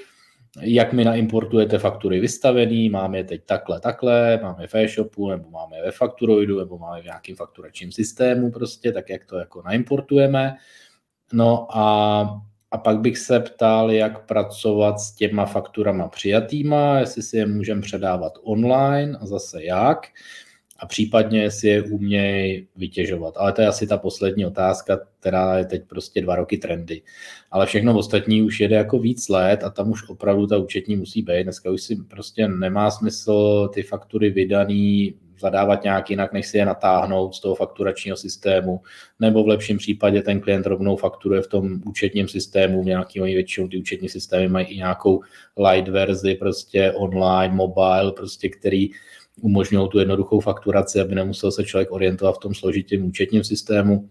jak 0.62 0.94
mi 0.94 1.06
naimportujete 1.06 1.78
faktury 1.78 2.20
vystavený, 2.20 2.90
máme 2.90 3.18
je 3.18 3.24
teď 3.24 3.42
takhle, 3.46 3.80
takhle, 3.80 4.40
máme 4.44 4.68
v 4.68 4.76
e-shopu, 4.76 5.30
nebo 5.30 5.50
máme 5.50 5.82
ve 5.82 5.92
Fakturoidu, 5.92 6.60
nebo 6.60 6.78
máme 6.78 7.02
v 7.02 7.06
nějakým 7.06 7.36
fakturačním 7.36 7.92
systému 7.92 8.52
prostě, 8.52 8.92
tak 8.92 9.10
jak 9.10 9.26
to 9.26 9.38
jako 9.38 9.62
naimportujeme. 9.62 10.56
No 11.34 11.78
a, 11.78 12.22
a 12.72 12.78
pak 12.78 13.00
bych 13.00 13.18
se 13.18 13.40
ptal, 13.40 13.92
jak 13.92 14.26
pracovat 14.26 15.00
s 15.00 15.12
těma 15.12 15.46
fakturama 15.46 16.08
přijatýma, 16.08 17.00
jestli 17.00 17.22
si 17.22 17.38
je 17.38 17.46
můžeme 17.46 17.82
předávat 17.82 18.34
online 18.44 19.18
a 19.22 19.26
zase 19.26 19.64
jak 19.64 20.08
a 20.80 20.86
případně 20.86 21.52
si 21.52 21.68
je 21.68 21.84
umějí 21.84 22.68
vytěžovat. 22.76 23.34
Ale 23.38 23.54
to 23.54 23.62
je 23.62 23.68
asi 23.68 23.88
ta 23.88 23.98
poslední 23.98 24.46
otázka, 24.46 25.00
která 25.20 25.58
je 25.58 25.66
teď 25.66 25.84
prostě 25.88 26.22
dva 26.22 26.36
roky 26.36 26.58
trendy. 26.58 27.02
Ale 27.52 27.66
všechno 27.66 27.98
ostatní 27.98 28.42
už 28.42 28.60
jede 28.60 28.76
jako 28.76 29.00
víc 29.00 29.30
let 29.30 29.64
a 29.64 29.70
tam 29.70 29.92
už 29.92 30.10
opravdu 30.10 30.48
ta 30.48 30.58
účetní 30.58 30.96
musí 30.96 31.22
být. 31.22 31.44
Dneska 31.44 31.72
už 31.72 31.82
si 31.82 31.96
prostě 31.96 32.48
nemá 32.48 32.92
smysl 32.92 33.68
ty 33.74 33.84
faktury 33.84 34.30
vydaný 34.30 35.14
zadávat 35.40 35.84
nějak 35.84 36.10
jinak, 36.10 36.34
než 36.34 36.48
si 36.48 36.58
je 36.58 36.66
natáhnout 36.66 37.36
z 37.36 37.40
toho 37.40 37.56
fakturačního 37.56 38.18
systému, 38.18 38.82
nebo 39.20 39.44
v 39.44 39.48
lepším 39.48 39.78
případě 39.78 40.22
ten 40.22 40.40
klient 40.40 40.66
rovnou 40.66 40.96
fakturuje 40.96 41.42
v 41.42 41.48
tom 41.48 41.82
účetním 41.86 42.28
systému, 42.28 42.84
nějaký 42.84 43.22
oni 43.22 43.34
většinou 43.34 43.68
ty 43.68 43.78
účetní 43.78 44.10
systémy 44.10 44.48
mají 44.48 44.66
i 44.66 44.78
nějakou 44.78 45.22
light 45.58 45.88
verzi, 45.88 46.36
prostě 46.36 46.92
online, 46.92 47.56
mobile, 47.56 48.12
prostě 48.12 48.50
který 48.50 48.90
umožňují 49.42 49.90
tu 49.90 50.00
jednoduchou 50.00 50.40
fakturaci, 50.40 51.02
aby 51.02 51.16
nemusel 51.16 51.52
se 51.52 51.64
člověk 51.64 51.92
orientovat 51.92 52.36
v 52.36 52.40
tom 52.40 52.54
složitém 52.54 53.06
účetním 53.06 53.44
systému. 53.44 54.10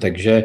Takže 0.00 0.44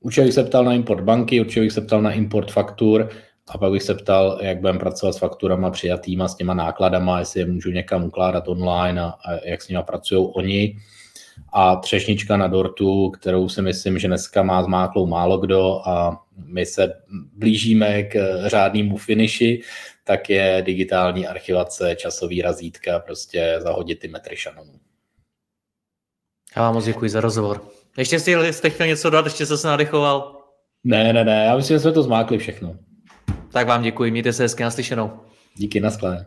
určitě 0.00 0.24
bych 0.24 0.34
se 0.34 0.44
ptal 0.44 0.64
na 0.64 0.72
import 0.72 1.04
banky, 1.04 1.40
určitě 1.40 1.60
bych 1.60 1.72
se 1.72 1.80
ptal 1.80 2.02
na 2.02 2.12
import 2.12 2.52
faktur 2.52 3.08
a 3.48 3.58
pak 3.58 3.72
bych 3.72 3.82
se 3.82 3.94
ptal, 3.94 4.38
jak 4.42 4.60
budeme 4.60 4.78
pracovat 4.78 5.12
s 5.12 5.18
fakturama 5.18 5.70
přijatýma, 5.70 6.28
s 6.28 6.34
těma 6.34 6.54
nákladama, 6.54 7.18
jestli 7.18 7.40
je 7.40 7.46
můžu 7.46 7.70
někam 7.70 8.04
ukládat 8.04 8.48
online 8.48 9.00
a, 9.00 9.06
a 9.06 9.46
jak 9.46 9.62
s 9.62 9.68
nimi 9.68 9.82
pracují 9.86 10.28
oni. 10.34 10.76
A 11.52 11.76
třešnička 11.76 12.36
na 12.36 12.46
dortu, 12.46 13.10
kterou 13.10 13.48
si 13.48 13.62
myslím, 13.62 13.98
že 13.98 14.08
dneska 14.08 14.42
má 14.42 14.62
zmáklou 14.62 15.06
málo 15.06 15.38
kdo 15.38 15.88
a 15.88 16.22
my 16.46 16.66
se 16.66 16.94
blížíme 17.36 18.02
k 18.02 18.42
řádnému 18.46 18.96
finiši, 18.96 19.60
tak 20.04 20.30
je 20.30 20.62
digitální 20.66 21.26
archivace, 21.26 21.96
časový 21.96 22.42
razítka, 22.42 22.98
prostě 22.98 23.56
zahodit 23.58 23.98
ty 23.98 24.08
metry 24.08 24.36
šanonů. 24.36 24.72
Já 26.56 26.62
vám 26.62 26.74
moc 26.74 26.84
děkuji 26.84 27.10
za 27.10 27.20
rozhovor. 27.20 27.64
Ještě 27.98 28.20
jste 28.52 28.70
chtěl 28.70 28.86
něco 28.86 29.10
dát, 29.10 29.24
ještě 29.24 29.46
se 29.46 29.68
nadechoval? 29.68 30.40
Ne, 30.84 31.12
ne, 31.12 31.24
ne, 31.24 31.44
já 31.44 31.56
myslím, 31.56 31.74
že 31.74 31.80
jsme 31.80 31.92
to 31.92 32.02
zmákli 32.02 32.38
všechno. 32.38 32.76
Tak 33.52 33.66
vám 33.66 33.82
děkuji, 33.82 34.10
mějte 34.10 34.32
se 34.32 34.42
hezky 34.42 34.62
naslyšenou. 34.62 35.20
Díky, 35.56 35.80
naschle. 35.80 36.26